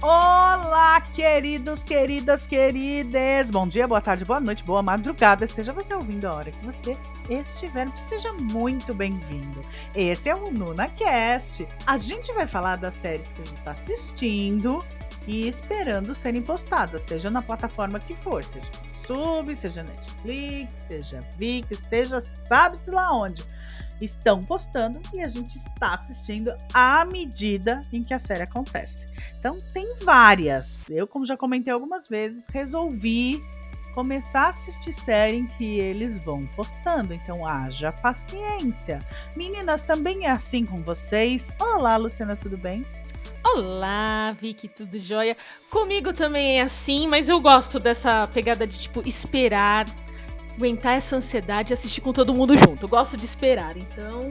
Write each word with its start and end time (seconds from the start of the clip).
Olá, 0.00 1.02
queridos, 1.12 1.84
queridas, 1.84 2.46
queridas. 2.46 3.50
Bom 3.50 3.68
dia, 3.68 3.86
boa 3.86 4.00
tarde, 4.00 4.24
boa 4.24 4.40
noite, 4.40 4.64
boa 4.64 4.82
madrugada. 4.82 5.44
Esteja 5.44 5.74
você 5.74 5.92
ouvindo 5.92 6.24
a 6.24 6.36
hora 6.36 6.50
que 6.50 6.64
você 6.64 6.96
estiver. 7.28 7.86
Seja 7.98 8.32
muito 8.32 8.94
bem-vindo. 8.94 9.62
Esse 9.94 10.30
é 10.30 10.34
o 10.34 10.50
NunaCast. 10.50 11.68
A 11.86 11.98
gente 11.98 12.32
vai 12.32 12.46
falar 12.46 12.76
das 12.76 12.94
séries 12.94 13.30
que 13.30 13.42
a 13.42 13.44
gente 13.44 13.58
está 13.58 13.72
assistindo 13.72 14.82
e 15.28 15.46
esperando 15.46 16.14
serem 16.14 16.42
postadas, 16.42 17.02
seja 17.02 17.30
na 17.30 17.42
plataforma 17.42 18.00
que 18.00 18.16
for, 18.16 18.42
seja 18.42 18.66
YouTube, 19.08 19.54
seja 19.54 19.82
Netflix, 19.82 20.74
seja 20.86 21.20
Vix, 21.36 21.78
seja 21.78 22.20
sabe-se 22.20 22.90
lá 22.90 23.12
onde. 23.12 23.44
Estão 24.00 24.40
postando 24.40 25.00
e 25.12 25.20
a 25.20 25.28
gente 25.28 25.56
está 25.56 25.94
assistindo 25.94 26.54
à 26.72 27.04
medida 27.04 27.82
em 27.92 28.02
que 28.02 28.14
a 28.14 28.18
série 28.18 28.44
acontece. 28.44 29.06
Então, 29.38 29.58
tem 29.72 29.96
várias. 30.04 30.88
Eu, 30.88 31.06
como 31.06 31.26
já 31.26 31.36
comentei 31.36 31.72
algumas 31.72 32.06
vezes, 32.06 32.46
resolvi 32.46 33.40
começar 33.94 34.42
a 34.42 34.48
assistir 34.50 34.92
série 34.92 35.38
em 35.38 35.46
que 35.46 35.80
eles 35.80 36.16
vão 36.18 36.42
postando. 36.54 37.12
Então, 37.12 37.44
haja 37.44 37.90
paciência. 37.90 39.00
Meninas, 39.34 39.82
também 39.82 40.26
é 40.26 40.30
assim 40.30 40.64
com 40.64 40.76
vocês? 40.76 41.52
Olá, 41.58 41.96
Luciana, 41.96 42.36
tudo 42.36 42.56
bem? 42.56 42.82
Olá, 43.44 44.34
Vicky, 44.38 44.68
tudo 44.68 44.98
jóia? 44.98 45.36
Comigo 45.70 46.12
também 46.12 46.58
é 46.58 46.62
assim, 46.62 47.06
mas 47.06 47.28
eu 47.28 47.40
gosto 47.40 47.78
dessa 47.78 48.26
pegada 48.28 48.66
de, 48.66 48.78
tipo, 48.78 49.02
esperar, 49.06 49.86
aguentar 50.56 50.96
essa 50.96 51.16
ansiedade 51.16 51.72
e 51.72 51.74
assistir 51.74 52.00
com 52.00 52.12
todo 52.12 52.34
mundo 52.34 52.56
junto. 52.56 52.84
Eu 52.84 52.88
gosto 52.88 53.16
de 53.16 53.24
esperar, 53.24 53.76
então. 53.76 54.28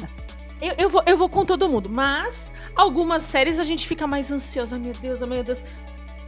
eu, 0.60 0.74
eu, 0.78 0.88
vou, 0.88 1.02
eu 1.06 1.16
vou 1.16 1.28
com 1.28 1.44
todo 1.44 1.68
mundo, 1.68 1.88
mas 1.88 2.52
algumas 2.76 3.22
séries 3.22 3.58
a 3.58 3.64
gente 3.64 3.86
fica 3.86 4.06
mais 4.06 4.30
ansiosa. 4.30 4.78
Meu 4.78 4.92
Deus, 4.92 5.20
meu 5.20 5.42
Deus. 5.42 5.64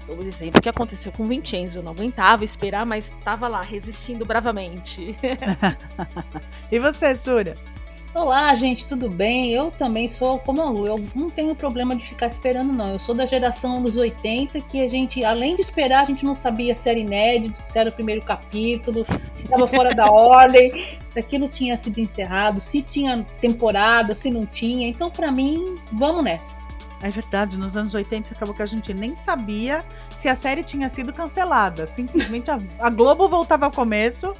O 0.06 0.22
exemplo 0.22 0.60
que 0.60 0.68
aconteceu 0.68 1.10
com 1.12 1.26
Vincenzo, 1.26 1.78
eu 1.78 1.82
não 1.82 1.92
aguentava 1.92 2.44
esperar, 2.44 2.84
mas 2.84 3.08
tava 3.24 3.48
lá, 3.48 3.62
resistindo 3.62 4.24
bravamente. 4.24 5.16
e 6.70 6.78
você, 6.78 7.14
Súria? 7.14 7.54
Olá, 8.14 8.54
gente, 8.54 8.86
tudo 8.86 9.10
bem? 9.10 9.50
Eu 9.50 9.72
também 9.72 10.08
sou 10.08 10.38
como 10.38 10.62
a 10.62 10.70
Lu, 10.70 10.86
eu 10.86 11.04
não 11.16 11.28
tenho 11.28 11.52
problema 11.52 11.96
de 11.96 12.06
ficar 12.06 12.28
esperando, 12.28 12.72
não. 12.72 12.92
Eu 12.92 13.00
sou 13.00 13.12
da 13.12 13.24
geração 13.24 13.78
anos 13.78 13.96
80 13.96 14.60
que 14.60 14.80
a 14.84 14.88
gente, 14.88 15.24
além 15.24 15.56
de 15.56 15.62
esperar, 15.62 16.02
a 16.02 16.04
gente 16.04 16.24
não 16.24 16.36
sabia 16.36 16.76
se 16.76 16.88
era 16.88 16.96
inédito, 16.96 17.60
se 17.72 17.76
era 17.76 17.90
o 17.90 17.92
primeiro 17.92 18.22
capítulo, 18.22 19.04
se 19.34 19.42
estava 19.42 19.66
fora 19.66 19.92
da 19.92 20.06
ordem, 20.14 20.70
se 21.12 21.18
aquilo 21.18 21.48
tinha 21.48 21.76
sido 21.76 21.98
encerrado, 21.98 22.60
se 22.60 22.82
tinha 22.82 23.20
temporada, 23.40 24.14
se 24.14 24.30
não 24.30 24.46
tinha. 24.46 24.86
Então, 24.86 25.10
para 25.10 25.32
mim, 25.32 25.74
vamos 25.92 26.22
nessa. 26.22 26.56
É 27.02 27.10
verdade, 27.10 27.58
nos 27.58 27.76
anos 27.76 27.96
80 27.96 28.32
acabou 28.32 28.54
que 28.54 28.62
a 28.62 28.66
gente 28.66 28.94
nem 28.94 29.16
sabia 29.16 29.84
se 30.14 30.28
a 30.28 30.36
série 30.36 30.62
tinha 30.62 30.88
sido 30.88 31.12
cancelada. 31.12 31.84
Simplesmente 31.84 32.48
a, 32.48 32.58
a 32.78 32.90
Globo 32.90 33.28
voltava 33.28 33.64
ao 33.66 33.72
começo 33.72 34.36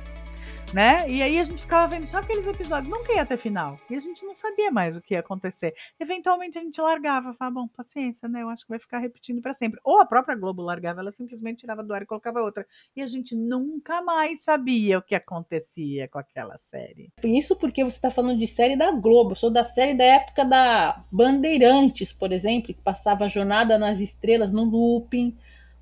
né? 0.74 1.08
E 1.08 1.22
aí 1.22 1.38
a 1.38 1.44
gente 1.44 1.62
ficava 1.62 1.86
vendo 1.86 2.04
só 2.04 2.18
aqueles 2.18 2.44
episódios, 2.48 2.92
nunca 2.92 3.12
ia 3.12 3.24
ter 3.24 3.36
final. 3.36 3.78
E 3.88 3.94
a 3.94 4.00
gente 4.00 4.26
não 4.26 4.34
sabia 4.34 4.72
mais 4.72 4.96
o 4.96 5.00
que 5.00 5.14
ia 5.14 5.20
acontecer. 5.20 5.72
Eventualmente 6.00 6.58
a 6.58 6.62
gente 6.62 6.80
largava, 6.80 7.32
falava, 7.34 7.60
bom, 7.60 7.68
paciência, 7.68 8.28
né? 8.28 8.42
Eu 8.42 8.48
acho 8.48 8.64
que 8.64 8.70
vai 8.70 8.80
ficar 8.80 8.98
repetindo 8.98 9.40
para 9.40 9.54
sempre. 9.54 9.78
Ou 9.84 10.00
a 10.00 10.04
própria 10.04 10.34
Globo 10.34 10.62
largava, 10.62 11.00
ela 11.00 11.12
simplesmente 11.12 11.58
tirava 11.58 11.84
do 11.84 11.94
ar 11.94 12.02
e 12.02 12.06
colocava 12.06 12.40
outra. 12.40 12.66
E 12.96 13.02
a 13.02 13.06
gente 13.06 13.36
nunca 13.36 14.02
mais 14.02 14.42
sabia 14.42 14.98
o 14.98 15.02
que 15.02 15.14
acontecia 15.14 16.08
com 16.08 16.18
aquela 16.18 16.58
série. 16.58 17.12
Isso 17.22 17.54
porque 17.54 17.84
você 17.84 17.96
está 17.96 18.10
falando 18.10 18.40
de 18.40 18.48
série 18.48 18.76
da 18.76 18.90
Globo. 18.90 19.30
Eu 19.30 19.36
sou 19.36 19.52
da 19.52 19.64
série 19.64 19.94
da 19.94 20.04
época 20.04 20.44
da 20.44 21.04
Bandeirantes, 21.12 22.12
por 22.12 22.32
exemplo, 22.32 22.74
que 22.74 22.82
passava 22.82 23.26
a 23.26 23.28
Jornada 23.28 23.78
nas 23.78 24.00
Estrelas 24.00 24.52
no 24.52 24.64
looping 24.64 25.38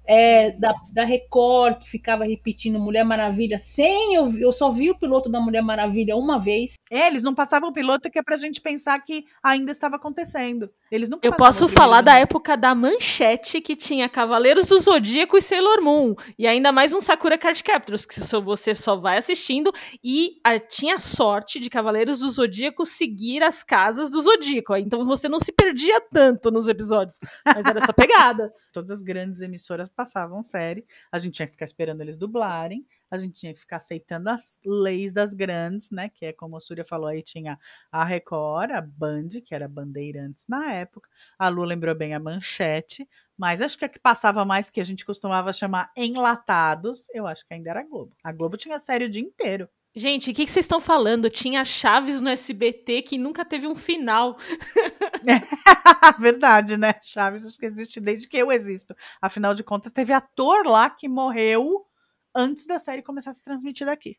é, 0.06 0.50
da, 0.52 0.74
da 0.92 1.04
Record, 1.04 1.78
que 1.78 1.90
ficava 1.90 2.24
repetindo 2.24 2.78
Mulher 2.78 3.04
Maravilha 3.04 3.60
sem 3.74 4.14
eu, 4.14 4.32
eu 4.38 4.52
só 4.52 4.70
vi 4.70 4.90
o 4.90 4.98
piloto 4.98 5.30
da 5.30 5.40
Mulher 5.40 5.62
Maravilha 5.62 6.16
uma 6.16 6.38
vez. 6.38 6.74
É, 6.90 7.06
eles 7.06 7.22
não 7.22 7.34
passavam 7.34 7.70
o 7.70 7.72
piloto 7.72 8.10
que 8.10 8.18
é 8.18 8.22
pra 8.22 8.36
gente 8.36 8.60
pensar 8.60 8.98
que 9.00 9.24
ainda 9.42 9.70
estava 9.70 9.96
acontecendo. 9.96 10.68
Eles 10.90 11.08
não 11.08 11.18
Eu 11.22 11.34
posso 11.34 11.68
falar 11.68 12.02
da 12.02 12.18
época 12.18 12.56
da 12.56 12.74
Manchete, 12.74 13.60
que 13.60 13.74
tinha 13.74 14.08
Cavaleiros 14.08 14.66
do 14.66 14.78
Zodíaco 14.78 15.38
e 15.38 15.42
Sailor 15.42 15.80
Moon. 15.82 16.14
E 16.38 16.46
ainda 16.46 16.70
mais 16.72 16.92
um 16.92 17.00
Sakura 17.00 17.38
Card 17.38 17.62
Captors, 17.64 18.04
que 18.04 18.14
você 18.14 18.74
só 18.74 18.96
vai 18.96 19.18
assistindo. 19.18 19.72
E 20.04 20.32
a, 20.44 20.58
tinha 20.58 20.98
sorte 20.98 21.58
de 21.58 21.70
Cavaleiros 21.70 22.18
do 22.18 22.30
Zodíaco 22.30 22.84
seguir 22.84 23.42
as 23.42 23.64
casas 23.64 24.10
do 24.10 24.20
Zodíaco. 24.20 24.76
Então 24.76 25.04
você 25.04 25.28
não 25.28 25.38
se 25.38 25.52
perdia 25.52 26.00
tanto 26.10 26.50
nos 26.50 26.68
episódios. 26.68 27.18
Mas 27.44 27.64
era 27.64 27.78
essa 27.78 27.92
pegada. 27.94 28.52
Todas 28.72 28.90
as 28.90 29.02
grandes 29.02 29.40
emissoras 29.40 29.88
passavam 29.92 30.42
série, 30.42 30.86
a 31.10 31.18
gente 31.18 31.34
tinha 31.34 31.46
que 31.46 31.52
ficar 31.52 31.64
esperando 31.64 32.00
eles 32.00 32.16
dublarem, 32.16 32.86
a 33.10 33.18
gente 33.18 33.38
tinha 33.38 33.52
que 33.52 33.60
ficar 33.60 33.76
aceitando 33.76 34.30
as 34.30 34.60
leis 34.64 35.12
das 35.12 35.34
grandes, 35.34 35.90
né? 35.90 36.08
Que 36.08 36.26
é 36.26 36.32
como 36.32 36.56
a 36.56 36.60
Súria 36.60 36.84
falou 36.84 37.08
aí, 37.08 37.22
tinha 37.22 37.58
a 37.90 38.04
Record, 38.04 38.70
a 38.72 38.80
Band, 38.80 39.28
que 39.44 39.54
era 39.54 39.68
Bandeirantes 39.68 40.46
na 40.48 40.72
época, 40.72 41.08
a 41.38 41.48
Lu 41.48 41.64
lembrou 41.64 41.94
bem 41.94 42.14
a 42.14 42.20
Manchete, 42.20 43.08
mas 43.36 43.60
acho 43.60 43.78
que 43.78 43.84
a 43.84 43.88
que 43.88 43.98
passava 43.98 44.44
mais 44.44 44.70
que 44.70 44.80
a 44.80 44.84
gente 44.84 45.04
costumava 45.04 45.52
chamar 45.52 45.90
enlatados, 45.96 47.06
eu 47.12 47.26
acho 47.26 47.46
que 47.46 47.54
ainda 47.54 47.70
era 47.70 47.80
a 47.80 47.84
Globo. 47.84 48.16
A 48.22 48.32
Globo 48.32 48.56
tinha 48.56 48.78
série 48.78 49.04
o 49.04 49.10
dia 49.10 49.22
inteiro. 49.22 49.68
Gente, 49.94 50.30
o 50.30 50.34
que, 50.34 50.46
vocês 50.46 50.64
estão 50.64 50.80
falando? 50.80 51.28
Tinha 51.28 51.64
Chaves 51.66 52.20
no 52.20 52.30
SBT 52.30 53.02
que 53.02 53.18
nunca 53.18 53.44
teve 53.44 53.66
um 53.66 53.76
final. 53.76 54.38
É, 55.26 55.36
verdade, 56.18 56.78
né? 56.78 56.94
Chaves 57.02 57.44
acho 57.44 57.58
que 57.58 57.66
existe 57.66 58.00
desde 58.00 58.26
que 58.26 58.38
eu 58.38 58.50
existo. 58.50 58.94
Afinal 59.20 59.52
de 59.54 59.62
contas, 59.62 59.92
teve 59.92 60.12
ator 60.12 60.66
lá 60.66 60.88
que 60.88 61.08
morreu 61.08 61.86
antes 62.34 62.66
da 62.66 62.78
série 62.78 63.02
começar 63.02 63.30
a 63.30 63.32
ser 63.34 63.44
transmitida 63.44 63.92
aqui. 63.92 64.16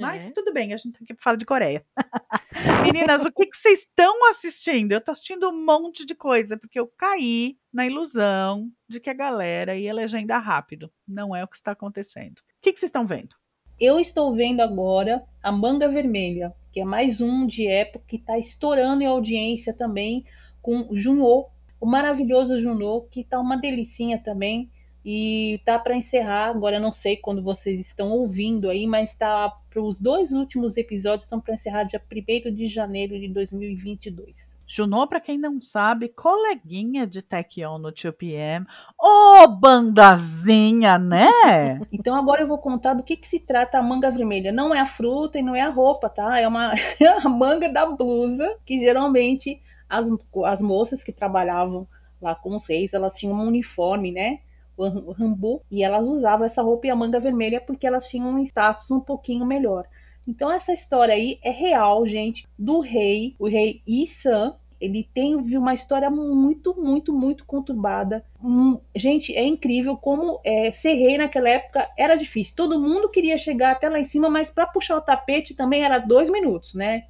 Mas 0.00 0.26
é. 0.26 0.30
tudo 0.30 0.52
bem, 0.52 0.72
a 0.72 0.76
gente 0.76 0.92
tá 0.92 0.98
aqui 1.02 1.14
pra 1.14 1.22
falar 1.22 1.36
de 1.36 1.46
Coreia. 1.46 1.86
Meninas, 2.82 3.24
o 3.24 3.30
que, 3.30 3.46
que 3.46 3.56
vocês 3.56 3.80
estão 3.80 4.28
assistindo? 4.28 4.90
Eu 4.90 5.00
tô 5.00 5.12
assistindo 5.12 5.48
um 5.48 5.64
monte 5.64 6.04
de 6.04 6.16
coisa, 6.16 6.56
porque 6.56 6.80
eu 6.80 6.88
caí 6.98 7.56
na 7.72 7.86
ilusão 7.86 8.68
de 8.88 8.98
que 8.98 9.10
a 9.10 9.14
galera 9.14 9.76
ia 9.76 9.94
legenda 9.94 10.36
rápido. 10.38 10.92
Não 11.06 11.36
é 11.36 11.44
o 11.44 11.48
que 11.48 11.56
está 11.56 11.70
acontecendo. 11.72 12.38
O 12.38 12.42
que, 12.60 12.72
que 12.72 12.80
vocês 12.80 12.88
estão 12.88 13.06
vendo? 13.06 13.36
Eu 13.84 13.98
estou 13.98 14.32
vendo 14.32 14.60
agora 14.60 15.24
a 15.42 15.50
Manga 15.50 15.88
Vermelha, 15.88 16.54
que 16.70 16.78
é 16.78 16.84
mais 16.84 17.20
um 17.20 17.44
de 17.44 17.66
época 17.66 18.04
que 18.06 18.14
está 18.14 18.38
estourando 18.38 19.02
em 19.02 19.06
audiência 19.06 19.74
também 19.74 20.24
com 20.62 20.86
Junô, 20.92 21.48
o 21.80 21.84
maravilhoso 21.84 22.60
Junô, 22.60 23.00
que 23.10 23.22
está 23.22 23.40
uma 23.40 23.56
delicinha 23.56 24.20
também. 24.20 24.70
E 25.04 25.60
tá 25.64 25.80
para 25.80 25.96
encerrar, 25.96 26.50
agora 26.50 26.78
não 26.78 26.92
sei 26.92 27.16
quando 27.16 27.42
vocês 27.42 27.80
estão 27.80 28.12
ouvindo 28.12 28.70
aí, 28.70 28.86
mas 28.86 29.16
tá 29.16 29.50
para 29.68 29.82
os 29.82 29.98
dois 29.98 30.30
últimos 30.30 30.76
episódios 30.76 31.24
estão 31.24 31.40
para 31.40 31.54
encerrar 31.54 31.82
dia 31.82 32.00
1 32.00 32.54
de 32.54 32.68
janeiro 32.68 33.18
de 33.18 33.26
2022. 33.26 34.51
Junô, 34.74 35.06
para 35.06 35.20
quem 35.20 35.36
não 35.36 35.60
sabe, 35.60 36.08
coleguinha 36.08 37.06
de 37.06 37.20
Taekyon 37.20 37.76
no 37.76 37.92
2PM. 37.92 38.64
Ô, 38.98 39.42
oh, 39.42 39.46
bandazinha, 39.46 40.98
né? 40.98 41.28
então 41.92 42.16
agora 42.16 42.40
eu 42.40 42.48
vou 42.48 42.56
contar 42.56 42.94
do 42.94 43.02
que, 43.02 43.18
que 43.18 43.28
se 43.28 43.38
trata 43.38 43.76
a 43.76 43.82
manga 43.82 44.10
vermelha. 44.10 44.50
Não 44.50 44.74
é 44.74 44.80
a 44.80 44.86
fruta 44.86 45.38
e 45.38 45.42
não 45.42 45.54
é 45.54 45.60
a 45.60 45.68
roupa, 45.68 46.08
tá? 46.08 46.40
É 46.40 46.48
uma 46.48 46.72
é 46.98 47.06
a 47.06 47.28
manga 47.28 47.68
da 47.68 47.84
blusa, 47.84 48.56
que 48.64 48.80
geralmente 48.80 49.60
as, 49.86 50.06
as 50.46 50.62
moças 50.62 51.04
que 51.04 51.12
trabalhavam 51.12 51.86
lá 52.18 52.34
com 52.34 52.52
vocês, 52.52 52.94
elas 52.94 53.14
tinham 53.14 53.34
um 53.34 53.46
uniforme, 53.46 54.10
né? 54.10 54.38
O 54.74 55.12
rambu, 55.12 55.62
e 55.70 55.84
elas 55.84 56.06
usavam 56.08 56.46
essa 56.46 56.62
roupa 56.62 56.86
e 56.86 56.90
a 56.90 56.96
manga 56.96 57.20
vermelha 57.20 57.60
porque 57.60 57.86
elas 57.86 58.08
tinham 58.08 58.30
um 58.30 58.38
status 58.38 58.90
um 58.90 59.00
pouquinho 59.00 59.44
melhor. 59.44 59.86
Então 60.26 60.50
essa 60.50 60.72
história 60.72 61.14
aí 61.14 61.38
é 61.42 61.50
real, 61.50 62.06
gente, 62.06 62.48
do 62.58 62.80
rei, 62.80 63.36
o 63.38 63.46
rei 63.46 63.82
Isan, 63.86 64.54
ele 64.82 65.08
tem 65.14 65.36
uma 65.36 65.74
história 65.74 66.10
muito, 66.10 66.74
muito, 66.74 67.12
muito 67.12 67.44
conturbada. 67.44 68.24
Hum, 68.42 68.80
gente, 68.96 69.32
é 69.32 69.44
incrível 69.44 69.96
como 69.96 70.40
é, 70.42 70.72
ser 70.72 70.94
rei 70.94 71.16
naquela 71.16 71.48
época 71.48 71.88
era 71.96 72.16
difícil. 72.16 72.56
Todo 72.56 72.80
mundo 72.80 73.08
queria 73.08 73.38
chegar 73.38 73.70
até 73.70 73.88
lá 73.88 74.00
em 74.00 74.06
cima, 74.06 74.28
mas 74.28 74.50
para 74.50 74.66
puxar 74.66 74.96
o 74.96 75.00
tapete 75.00 75.54
também 75.54 75.84
era 75.84 76.00
dois 76.00 76.28
minutos, 76.28 76.74
né? 76.74 77.04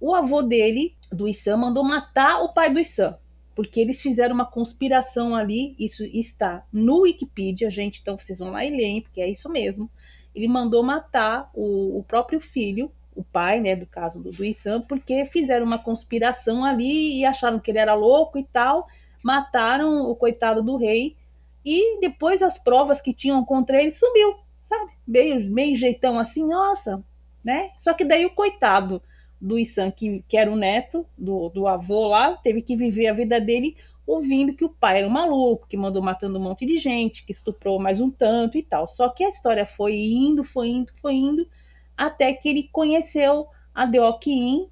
O 0.00 0.14
avô 0.14 0.40
dele, 0.40 0.94
do 1.10 1.26
Issam, 1.26 1.56
mandou 1.58 1.82
matar 1.82 2.44
o 2.44 2.52
pai 2.52 2.72
do 2.72 2.78
Issam, 2.78 3.16
porque 3.56 3.80
eles 3.80 4.00
fizeram 4.00 4.32
uma 4.32 4.46
conspiração 4.46 5.34
ali. 5.34 5.74
Isso 5.80 6.04
está 6.04 6.64
no 6.72 7.00
Wikipedia, 7.00 7.68
gente. 7.72 7.98
Então 8.00 8.16
vocês 8.16 8.38
vão 8.38 8.52
lá 8.52 8.64
e 8.64 8.70
leem, 8.70 9.00
porque 9.00 9.20
é 9.20 9.28
isso 9.28 9.50
mesmo. 9.50 9.90
Ele 10.32 10.46
mandou 10.46 10.80
matar 10.84 11.50
o, 11.52 11.98
o 11.98 12.04
próprio 12.04 12.38
filho 12.40 12.88
o 13.16 13.24
pai, 13.24 13.60
né, 13.60 13.74
do 13.74 13.86
caso 13.86 14.22
do, 14.22 14.30
do 14.30 14.44
Issam, 14.44 14.80
porque 14.82 15.24
fizeram 15.26 15.64
uma 15.64 15.78
conspiração 15.78 16.64
ali 16.64 17.18
e 17.18 17.24
acharam 17.24 17.58
que 17.58 17.70
ele 17.70 17.78
era 17.78 17.94
louco 17.94 18.38
e 18.38 18.44
tal, 18.44 18.86
mataram 19.22 20.08
o 20.08 20.14
coitado 20.14 20.62
do 20.62 20.76
rei 20.76 21.16
e 21.64 21.98
depois 22.00 22.42
as 22.42 22.58
provas 22.58 23.00
que 23.00 23.12
tinham 23.12 23.44
contra 23.44 23.80
ele 23.80 23.90
sumiu, 23.90 24.36
sabe? 24.68 24.92
Meio, 25.06 25.50
meio 25.50 25.74
jeitão 25.74 26.18
assim, 26.18 26.46
nossa, 26.46 27.02
né? 27.42 27.70
Só 27.78 27.94
que 27.94 28.04
daí 28.04 28.24
o 28.26 28.34
coitado 28.34 29.02
do 29.40 29.58
Issan, 29.58 29.90
que, 29.90 30.22
que 30.28 30.36
era 30.36 30.50
o 30.50 30.56
neto 30.56 31.06
do, 31.16 31.48
do 31.48 31.66
avô 31.66 32.08
lá, 32.08 32.36
teve 32.36 32.62
que 32.62 32.76
viver 32.76 33.08
a 33.08 33.12
vida 33.14 33.40
dele 33.40 33.76
ouvindo 34.06 34.54
que 34.54 34.64
o 34.64 34.68
pai 34.68 34.98
era 34.98 35.06
um 35.06 35.10
maluco, 35.10 35.66
que 35.66 35.76
mandou 35.76 36.00
matando 36.00 36.38
um 36.38 36.42
monte 36.42 36.64
de 36.64 36.78
gente, 36.78 37.24
que 37.24 37.32
estuprou 37.32 37.78
mais 37.78 38.00
um 38.00 38.10
tanto 38.10 38.56
e 38.56 38.62
tal. 38.62 38.86
Só 38.86 39.08
que 39.08 39.24
a 39.24 39.28
história 39.28 39.66
foi 39.66 39.96
indo, 39.96 40.44
foi 40.44 40.68
indo, 40.68 40.92
foi 41.02 41.14
indo, 41.14 41.46
até 41.96 42.32
que 42.32 42.48
ele 42.48 42.68
conheceu 42.72 43.48
a 43.74 43.86
Deokin, 43.86 44.68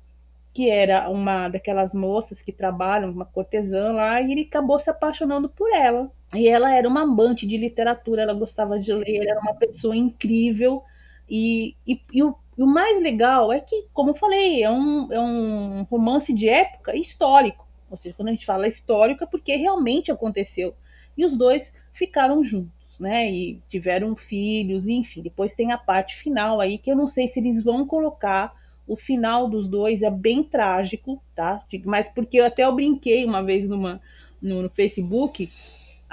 que 0.53 0.71
era 0.71 1.09
uma 1.09 1.49
daquelas 1.49 1.93
moças 1.93 2.41
que 2.41 2.53
trabalham, 2.53 3.11
uma 3.11 3.25
cortesã 3.25 3.93
lá, 3.93 4.23
e 4.23 4.31
ele 4.31 4.43
acabou 4.43 4.79
se 4.79 4.89
apaixonando 4.89 5.49
por 5.49 5.71
ela. 5.73 6.11
E 6.33 6.49
ela 6.49 6.73
era 6.73 6.89
uma 6.89 7.03
amante 7.03 7.47
de 7.47 7.57
literatura, 7.57 8.23
ela 8.23 8.35
gostava 8.35 8.79
de 8.79 8.93
ler, 8.93 9.27
era 9.27 9.41
uma 9.41 9.55
pessoa 9.55 9.97
incrível. 9.97 10.83
E, 11.29 11.75
e, 11.87 12.01
e 12.13 12.23
o, 12.23 12.37
o, 12.57 12.67
mais 12.67 13.01
legal 13.03 13.53
é 13.53 13.61
que, 13.61 13.87
como 13.93 14.11
eu 14.11 14.15
falei, 14.15 14.63
é 14.63 14.71
um, 14.71 15.13
é 15.13 15.21
um 15.21 15.83
romance 15.91 16.33
de 16.33 16.49
época 16.49 16.97
histórico. 16.97 17.67
Ou 17.91 17.97
seja, 17.97 18.15
quando 18.17 18.29
a 18.29 18.33
gente 18.33 18.47
fala 18.47 18.69
histórico 18.69 19.25
é 19.25 19.27
porque 19.27 19.57
realmente 19.57 20.13
aconteceu. 20.13 20.75
E 21.17 21.25
os 21.25 21.37
dois 21.37 21.73
ficaram 21.93 22.43
juntos, 22.45 22.84
né? 23.01 23.31
E 23.31 23.61
tiveram 23.69 24.15
filhos, 24.17 24.89
enfim. 24.89 25.23
Depois 25.23 25.55
tem 25.55 25.73
a 25.73 25.79
parte 25.79 26.17
final 26.17 26.61
aí 26.61 26.79
que 26.79 26.91
eu 26.91 26.97
não 26.97 27.07
sei 27.07 27.29
se 27.29 27.41
eles 27.41 27.63
vão 27.63 27.87
colocar. 27.87 28.55
O 28.87 28.97
final 28.97 29.49
dos 29.49 29.67
dois 29.67 30.03
é 30.03 30.11
bem 30.11 30.43
trágico, 30.43 31.23
tá? 31.35 31.65
Mas 31.85 32.07
porque 32.09 32.39
eu 32.39 32.45
até 32.45 32.65
eu 32.65 32.75
brinquei 32.75 33.25
uma 33.25 33.43
vez 33.43 33.67
numa, 33.67 33.99
no, 34.43 34.63
no 34.63 34.69
Facebook 34.69 35.49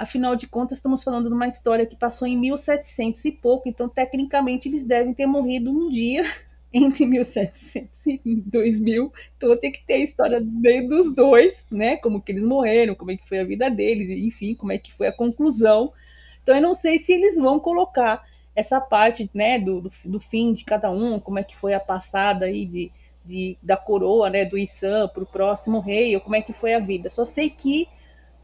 Afinal 0.02 0.34
de 0.34 0.48
contas, 0.48 0.78
estamos 0.78 1.04
falando 1.04 1.28
de 1.28 1.34
uma 1.34 1.46
história 1.46 1.86
que 1.86 1.94
passou 1.94 2.26
em 2.26 2.36
1700 2.36 3.24
e 3.24 3.30
pouco, 3.30 3.68
então 3.68 3.88
tecnicamente 3.88 4.68
eles 4.68 4.84
devem 4.84 5.14
ter 5.14 5.26
morrido 5.26 5.70
um 5.70 5.88
dia 5.88 6.24
entre 6.74 7.06
1700 7.06 8.06
e 8.06 8.20
2000. 8.46 9.12
Então 9.36 9.56
tenho 9.56 9.72
que 9.72 9.84
ter 9.84 9.94
a 9.94 9.98
história 9.98 10.40
dos 10.40 11.14
dois, 11.14 11.56
né? 11.70 11.96
Como 11.98 12.20
que 12.20 12.32
eles 12.32 12.42
morreram, 12.42 12.96
como 12.96 13.12
é 13.12 13.16
que 13.16 13.28
foi 13.28 13.38
a 13.38 13.44
vida 13.44 13.70
deles, 13.70 14.08
enfim, 14.10 14.54
como 14.54 14.72
é 14.72 14.78
que 14.78 14.92
foi 14.92 15.06
a 15.06 15.12
conclusão. 15.12 15.92
Então 16.42 16.54
eu 16.54 16.62
não 16.62 16.74
sei 16.74 16.98
se 16.98 17.12
eles 17.12 17.36
vão 17.38 17.60
colocar 17.60 18.24
essa 18.54 18.80
parte, 18.80 19.30
né, 19.32 19.58
do, 19.58 19.82
do, 19.82 19.92
do 20.04 20.20
fim 20.20 20.52
de 20.52 20.64
cada 20.64 20.90
um, 20.90 21.18
como 21.18 21.38
é 21.38 21.44
que 21.44 21.56
foi 21.56 21.74
a 21.74 21.80
passada 21.80 22.46
aí 22.46 22.66
de, 22.66 22.92
de 23.24 23.56
da 23.62 23.76
coroa, 23.76 24.28
né, 24.28 24.44
do 24.44 24.58
Issan 24.58 25.08
para 25.08 25.22
o 25.22 25.26
próximo 25.26 25.80
rei, 25.80 26.14
ou 26.14 26.20
como 26.20 26.36
é 26.36 26.42
que 26.42 26.52
foi 26.52 26.74
a 26.74 26.78
vida. 26.78 27.08
Só 27.08 27.24
sei 27.24 27.48
que 27.48 27.88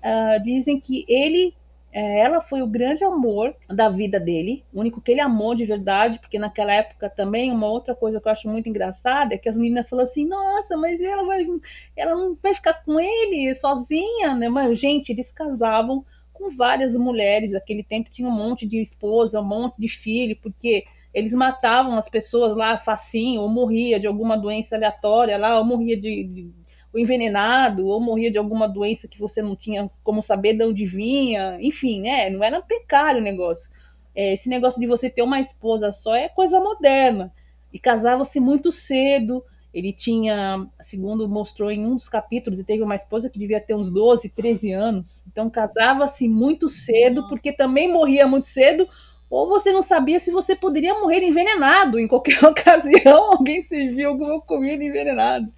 uh, 0.03 0.43
dizem 0.43 0.81
que 0.81 1.05
ele, 1.09 1.55
é, 1.93 2.21
ela 2.21 2.41
foi 2.41 2.63
o 2.63 2.67
grande 2.67 3.05
amor 3.05 3.55
da 3.69 3.91
vida 3.91 4.19
dele, 4.19 4.65
o 4.73 4.81
único 4.81 5.01
que 5.01 5.13
ele 5.13 5.21
amou 5.21 5.55
de 5.55 5.67
verdade, 5.67 6.19
porque 6.19 6.39
naquela 6.39 6.73
época 6.73 7.11
também 7.11 7.53
uma 7.53 7.67
outra 7.67 7.95
coisa 7.95 8.19
que 8.19 8.29
eu 8.29 8.33
acho 8.33 8.49
muito 8.49 8.69
engraçada 8.69 9.35
é 9.35 9.39
que 9.39 9.49
as 9.49 9.57
meninas 9.57 9.91
falam 9.91 10.07
assim, 10.07 10.27
nossa, 10.27 10.77
mas 10.79 10.99
ela 11.01 11.25
vai, 11.25 11.47
ela 11.95 12.15
não 12.15 12.35
vai 12.43 12.55
ficar 12.55 12.83
com 12.83 12.99
ele 12.99 13.55
sozinha, 13.57 14.35
né? 14.35 14.49
Mas 14.49 14.79
gente, 14.79 15.11
eles 15.13 15.31
casavam 15.33 16.05
com 16.39 16.51
várias 16.57 16.95
mulheres. 16.95 17.55
Aquele 17.55 17.83
tempo 17.83 18.11
tinha 18.11 18.29
um 18.29 18.33
monte 18.33 18.67
de 18.67 18.81
esposa, 18.81 19.41
um 19.41 19.45
monte 19.45 19.81
de 19.81 19.89
filho, 19.89 20.39
porque 20.41 20.85
eles 21.13 21.33
matavam 21.35 21.99
as 21.99 22.09
pessoas 22.09 22.57
lá 22.57 22.79
facinho, 22.79 23.43
ou 23.43 23.49
morria 23.49 23.99
de 23.99 24.07
alguma 24.07 24.37
doença 24.39 24.77
aleatória 24.77 25.37
lá, 25.37 25.59
ou 25.59 25.65
morria 25.65 26.01
de, 26.01 26.25
de 26.25 26.51
envenenado 26.95 27.87
ou 27.87 28.01
morria 28.01 28.31
de 28.31 28.39
alguma 28.39 28.69
doença 28.69 29.09
que 29.09 29.19
você 29.19 29.43
não 29.43 29.55
tinha 29.55 29.91
como 30.03 30.23
saber 30.23 30.55
de 30.55 30.65
onde 30.65 30.87
vinha, 30.87 31.59
enfim, 31.61 32.01
né? 32.01 32.31
Não 32.31 32.43
era 32.43 32.63
precário 32.63 33.21
o 33.21 33.25
negócio. 33.25 33.71
É, 34.15 34.35
esse 34.35 34.49
negócio 34.49 34.81
de 34.81 34.87
você 34.87 35.11
ter 35.11 35.23
uma 35.23 35.41
esposa 35.41 35.93
só 35.93 36.15
é 36.15 36.29
coisa 36.29 36.61
moderna. 36.61 37.33
E 37.73 37.79
casava-se 37.79 38.41
muito 38.41 38.73
cedo. 38.73 39.45
Ele 39.79 39.93
tinha, 39.93 40.67
segundo 40.81 41.29
mostrou 41.29 41.71
em 41.71 41.87
um 41.87 41.95
dos 41.95 42.09
capítulos, 42.09 42.59
e 42.59 42.65
teve 42.65 42.83
uma 42.83 42.97
esposa 42.97 43.31
que 43.31 43.39
devia 43.39 43.61
ter 43.61 43.77
uns 43.77 43.89
12, 43.93 44.29
13 44.29 44.73
anos. 44.73 45.23
Então 45.31 45.49
casava-se 45.49 46.29
muito 46.29 46.69
cedo, 46.69 47.21
Nossa. 47.21 47.29
porque 47.29 47.53
também 47.53 47.89
morria 47.89 48.27
muito 48.27 48.49
cedo, 48.49 48.89
ou 49.31 49.49
você 49.49 49.71
não 49.71 49.83
sabia 49.83 50.19
se 50.19 50.33
você 50.33 50.57
poderia 50.57 50.99
morrer 50.99 51.23
envenenado 51.23 51.97
em 51.97 52.09
qualquer 52.09 52.43
ocasião, 52.45 53.31
alguém 53.31 53.63
serviu 53.63 54.09
alguma 54.09 54.41
comida 54.41 54.83
envenenada. 54.83 55.49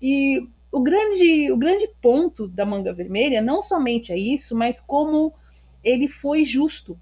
E 0.00 0.44
o 0.72 0.80
grande, 0.80 1.52
o 1.52 1.56
grande 1.56 1.88
ponto 2.02 2.48
da 2.48 2.66
manga 2.66 2.92
vermelha 2.92 3.40
não 3.40 3.62
somente 3.62 4.12
é 4.12 4.18
isso, 4.18 4.56
mas 4.56 4.80
como 4.80 5.32
ele 5.84 6.08
foi 6.08 6.44
justo. 6.44 6.98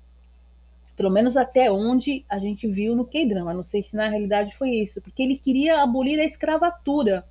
Pelo 1.00 1.11
menos 1.11 1.35
até 1.35 1.73
onde 1.73 2.26
a 2.29 2.38
gente 2.38 2.69
viu 2.69 2.94
no 2.94 3.06
K-drama. 3.06 3.55
Não 3.55 3.62
sei 3.62 3.82
se 3.82 3.97
na 3.97 4.06
realidade 4.06 4.55
foi 4.58 4.69
isso, 4.73 5.00
porque 5.00 5.23
ele 5.23 5.38
queria 5.38 5.82
abolir 5.82 6.20
a 6.20 6.26
escravatura 6.26 7.25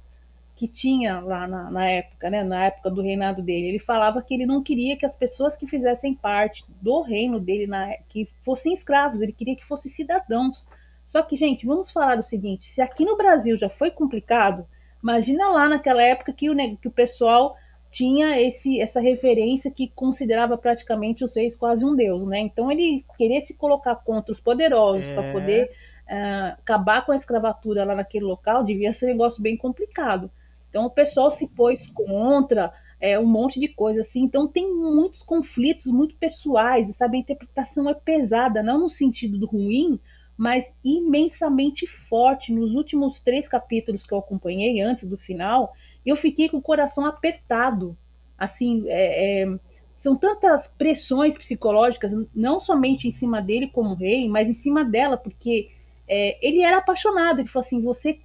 que 0.56 0.68
tinha 0.68 1.20
lá 1.20 1.48
na, 1.48 1.70
na, 1.70 1.86
época, 1.86 2.32
né, 2.32 2.44
na 2.44 2.66
época 2.66 2.90
do 2.90 3.04
reinado 3.04 3.44
dele. 3.44 3.68
Ele 3.68 3.78
falava 3.78 4.24
que 4.24 4.34
ele 4.34 4.48
não 4.48 4.64
queria 4.64 4.98
que 4.98 5.06
as 5.06 5.16
pessoas 5.16 5.56
que 5.56 5.68
fizessem 5.68 6.16
parte 6.16 6.66
do 6.82 7.02
reino 7.02 7.40
dele, 7.40 7.68
na, 7.68 7.94
que 8.10 8.28
fossem 8.44 8.74
escravos, 8.74 9.22
ele 9.22 9.32
queria 9.32 9.56
que 9.56 9.68
fossem 9.68 9.92
cidadãos. 9.92 10.68
Só 11.06 11.22
que, 11.22 11.36
gente, 11.36 11.68
vamos 11.68 11.92
falar 11.92 12.16
do 12.16 12.24
seguinte: 12.24 12.72
se 12.72 12.82
aqui 12.82 13.06
no 13.06 13.16
Brasil 13.16 13.56
já 13.56 13.70
foi 13.70 13.92
complicado, 13.92 14.66
Imagina 15.02 15.50
lá 15.50 15.70
naquela 15.70 16.04
época 16.04 16.34
que 16.34 16.50
o, 16.50 16.78
que 16.78 16.88
o 16.88 16.92
pessoal 16.92 17.56
tinha 17.92 18.40
esse, 18.40 18.80
essa 18.80 19.00
referência 19.00 19.72
que 19.72 19.88
considerava 19.88 20.58
praticamente 20.58 21.24
os 21.24 21.36
reis 21.36 21.56
quase 21.56 21.84
um 21.84 21.96
deus, 21.96 22.24
né? 22.26 22.40
Então 22.40 22.72
ele 22.72 23.04
queria 23.18 23.46
se 23.46 23.54
colocar 23.54 23.96
contra 23.96 24.32
os 24.32 24.40
poderosos 24.40 25.06
é. 25.06 25.14
para 25.14 25.32
poder 25.32 25.72
uh, 26.08 26.54
acabar 26.60 27.06
com 27.06 27.12
a 27.12 27.16
escravatura 27.16 27.84
lá 27.84 27.96
naquele 27.96 28.26
local 28.26 28.64
devia 28.64 28.94
ser 28.94 29.06
um 29.06 29.10
negócio 29.10 29.42
bem 29.42 29.58
complicado. 29.58 30.30
Então 30.70 30.86
o 30.86 30.92
pessoal 30.92 31.32
se 31.32 31.48
pôs 31.48 31.88
contra 31.88 32.72
é, 33.00 33.18
um 33.18 33.26
monte 33.26 33.60
de 33.60 33.68
coisa 33.68 34.02
assim. 34.02 34.22
Então 34.24 34.48
tem 34.48 34.72
muitos 34.72 35.24
conflitos 35.24 35.88
muito 35.88 36.16
pessoais, 36.16 36.96
sabe? 36.96 37.18
A 37.18 37.22
interpretação 37.22 37.90
é 37.90 37.94
pesada, 37.94 38.62
não 38.62 38.80
no 38.80 38.90
sentido 38.90 39.38
do 39.38 39.48
ruim, 39.48 40.00
mas 40.38 40.66
imensamente 40.84 41.88
forte. 41.88 42.54
Nos 42.54 42.76
últimos 42.76 43.20
três 43.22 43.48
capítulos 43.48 44.06
que 44.06 44.14
eu 44.14 44.20
acompanhei 44.20 44.80
antes 44.82 45.06
do 45.06 45.18
final, 45.18 45.74
eu 46.10 46.16
fiquei 46.16 46.50
com 46.50 46.58
o 46.58 46.62
coração 46.62 47.06
apertado. 47.06 47.98
Assim, 48.38 48.84
é, 48.88 49.44
é, 49.44 49.60
são 50.02 50.16
tantas 50.16 50.68
pressões 50.68 51.38
psicológicas, 51.38 52.12
não 52.34 52.60
somente 52.60 53.08
em 53.08 53.12
cima 53.12 53.42
dele 53.42 53.68
como 53.68 53.96
rei, 53.96 54.30
mas 54.30 54.48
em 54.48 54.54
cima 54.54 54.84
dela, 54.84 55.18
porque 55.18 55.72
é, 56.08 56.38
ele 56.46 56.62
era 56.62 56.78
apaixonado. 56.78 57.40
Ele 57.40 57.50
falou 57.50 57.66
assim: 57.66 57.82
você 57.82 58.20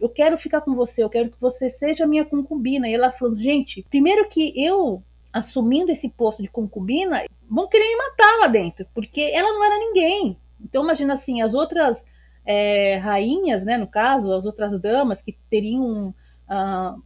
eu 0.00 0.08
quero 0.08 0.38
ficar 0.38 0.62
com 0.62 0.74
você, 0.74 1.04
eu 1.04 1.10
quero 1.10 1.30
que 1.30 1.40
você 1.40 1.68
seja 1.68 2.06
minha 2.06 2.24
concubina. 2.24 2.88
E 2.88 2.94
ela 2.94 3.12
falou, 3.12 3.36
gente, 3.36 3.84
primeiro 3.90 4.28
que 4.28 4.52
eu, 4.56 5.02
assumindo 5.30 5.92
esse 5.92 6.08
posto 6.08 6.42
de 6.42 6.48
concubina, 6.48 7.24
vão 7.48 7.68
querer 7.68 7.84
me 7.84 7.96
matar 7.96 8.38
lá 8.40 8.46
dentro, 8.46 8.86
porque 8.94 9.20
ela 9.20 9.52
não 9.52 9.62
era 9.62 9.78
ninguém. 9.78 10.38
Então, 10.58 10.82
imagina 10.82 11.14
assim, 11.14 11.42
as 11.42 11.52
outras 11.52 12.02
é, 12.46 12.96
rainhas, 12.96 13.62
né, 13.62 13.76
no 13.76 13.86
caso, 13.86 14.32
as 14.32 14.44
outras 14.44 14.80
damas 14.80 15.20
que 15.20 15.36
teriam 15.50 16.14
ah, 16.48 16.96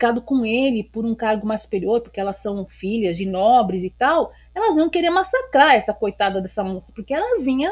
ficado 0.00 0.22
com 0.22 0.46
ele 0.46 0.82
por 0.82 1.04
um 1.04 1.14
cargo 1.14 1.46
mais 1.46 1.60
superior, 1.60 2.00
porque 2.00 2.18
elas 2.18 2.38
são 2.38 2.64
filhas 2.64 3.18
de 3.18 3.26
nobres 3.26 3.84
e 3.84 3.90
tal, 3.90 4.32
elas 4.54 4.74
não 4.74 4.88
queriam 4.88 5.12
massacrar 5.12 5.74
essa 5.74 5.92
coitada 5.92 6.40
dessa 6.40 6.64
moça, 6.64 6.90
porque 6.94 7.12
ela 7.12 7.42
vinha 7.42 7.70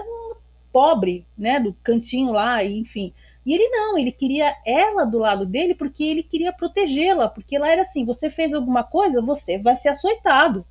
pobre, 0.70 1.26
né, 1.36 1.58
do 1.58 1.72
cantinho 1.82 2.32
lá, 2.32 2.62
enfim. 2.62 3.14
E 3.46 3.54
ele 3.54 3.66
não, 3.70 3.96
ele 3.96 4.12
queria 4.12 4.54
ela 4.66 5.06
do 5.06 5.18
lado 5.18 5.46
dele 5.46 5.74
porque 5.74 6.04
ele 6.04 6.22
queria 6.22 6.52
protegê-la, 6.52 7.30
porque 7.30 7.56
ela 7.56 7.70
era 7.72 7.80
assim: 7.80 8.04
você 8.04 8.30
fez 8.30 8.52
alguma 8.52 8.84
coisa, 8.84 9.22
você 9.22 9.56
vai 9.58 9.76
ser 9.78 9.88
açoitado. 9.88 10.66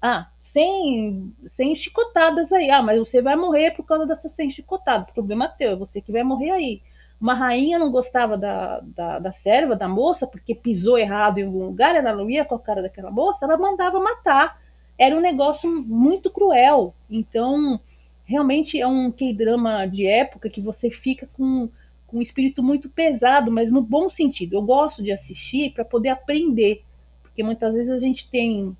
Ah, 0.00 0.28
sem, 0.54 1.34
sem 1.54 1.76
chicotadas 1.76 2.50
aí. 2.50 2.70
Ah, 2.70 2.80
mas 2.80 2.98
você 2.98 3.20
vai 3.20 3.36
morrer 3.36 3.72
por 3.72 3.84
causa 3.84 4.06
dessas 4.06 4.32
100 4.32 4.52
chicotadas. 4.52 5.10
Problema 5.10 5.48
teu, 5.48 5.72
é 5.72 5.76
você 5.76 6.00
que 6.00 6.12
vai 6.12 6.22
morrer 6.22 6.50
aí. 6.50 6.82
Uma 7.20 7.34
rainha 7.34 7.78
não 7.78 7.90
gostava 7.90 8.36
da, 8.36 8.80
da, 8.80 9.18
da 9.18 9.32
serva, 9.32 9.76
da 9.76 9.88
moça, 9.88 10.26
porque 10.26 10.54
pisou 10.54 10.98
errado 10.98 11.38
em 11.38 11.44
algum 11.44 11.64
lugar, 11.64 11.94
ela 11.94 12.14
não 12.14 12.28
ia 12.28 12.44
com 12.44 12.54
a 12.54 12.60
cara 12.60 12.82
daquela 12.82 13.10
moça, 13.10 13.44
ela 13.44 13.56
mandava 13.56 13.98
matar. 14.00 14.60
Era 14.98 15.16
um 15.16 15.20
negócio 15.20 15.70
muito 15.70 16.30
cruel. 16.30 16.94
Então, 17.08 17.80
realmente 18.24 18.80
é 18.80 18.86
um 18.86 19.10
K-drama 19.10 19.86
de 19.86 20.06
época 20.06 20.50
que 20.50 20.60
você 20.60 20.90
fica 20.90 21.28
com, 21.32 21.68
com 22.06 22.18
um 22.18 22.22
espírito 22.22 22.62
muito 22.62 22.88
pesado, 22.88 23.50
mas 23.50 23.70
no 23.72 23.80
bom 23.80 24.08
sentido. 24.08 24.54
Eu 24.54 24.62
gosto 24.62 25.02
de 25.02 25.12
assistir 25.12 25.72
para 25.72 25.84
poder 25.84 26.10
aprender, 26.10 26.82
porque 27.22 27.42
muitas 27.42 27.72
vezes 27.72 27.90
a 27.90 27.98
gente 27.98 28.28
tem 28.30 28.76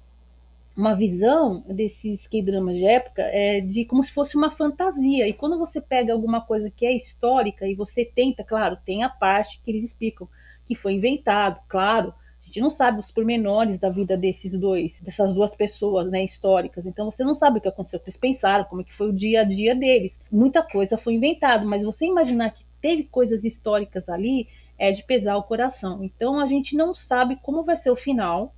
uma 0.77 0.95
visão 0.95 1.65
desses 1.69 2.27
K-dramas 2.27 2.77
de 2.77 2.85
época 2.85 3.23
é 3.23 3.61
de 3.61 3.85
como 3.85 4.03
se 4.03 4.13
fosse 4.13 4.37
uma 4.37 4.51
fantasia. 4.51 5.29
E 5.29 5.33
quando 5.33 5.59
você 5.59 5.81
pega 5.81 6.13
alguma 6.13 6.41
coisa 6.41 6.71
que 6.71 6.85
é 6.85 6.97
histórica 6.97 7.67
e 7.67 7.75
você 7.75 8.05
tenta, 8.05 8.43
claro, 8.43 8.77
tem 8.85 9.03
a 9.05 9.09
parte 9.09 9.61
que 9.63 9.71
eles 9.71 9.85
explicam 9.85 10.29
que 10.67 10.75
foi 10.75 10.95
inventado, 10.95 11.61
claro, 11.69 12.15
a 12.41 12.47
gente 12.47 12.61
não 12.61 12.71
sabe 12.71 13.01
os 13.01 13.11
pormenores 13.11 13.79
da 13.79 13.89
vida 13.89 14.17
desses 14.17 14.59
dois, 14.59 15.01
dessas 15.01 15.33
duas 15.33 15.55
pessoas, 15.55 16.11
né, 16.11 16.25
históricas. 16.25 16.85
Então 16.85 17.11
você 17.11 17.25
não 17.25 17.35
sabe 17.35 17.59
o 17.59 17.61
que 17.61 17.69
aconteceu, 17.69 17.99
o 17.99 18.03
que 18.03 18.11
eles 18.11 18.19
pensaram, 18.19 18.65
como 18.65 18.83
é 18.83 18.85
que 18.85 18.93
foi 18.93 19.11
o 19.11 19.15
dia 19.15 19.43
a 19.43 19.45
dia 19.45 19.75
deles. 19.75 20.13
Muita 20.31 20.63
coisa 20.63 20.99
foi 20.99 21.15
inventada, 21.15 21.65
mas 21.65 21.83
você 21.83 22.07
imaginar 22.07 22.51
que 22.51 22.65
teve 22.81 23.05
coisas 23.05 23.45
históricas 23.45 24.09
ali 24.09 24.47
é 24.79 24.93
de 24.93 25.03
pesar 25.05 25.37
o 25.37 25.43
coração. 25.43 26.05
Então 26.05 26.39
a 26.39 26.47
gente 26.47 26.77
não 26.77 26.95
sabe 26.95 27.37
como 27.43 27.63
vai 27.63 27.77
ser 27.77 27.91
o 27.91 27.97
final. 27.97 28.54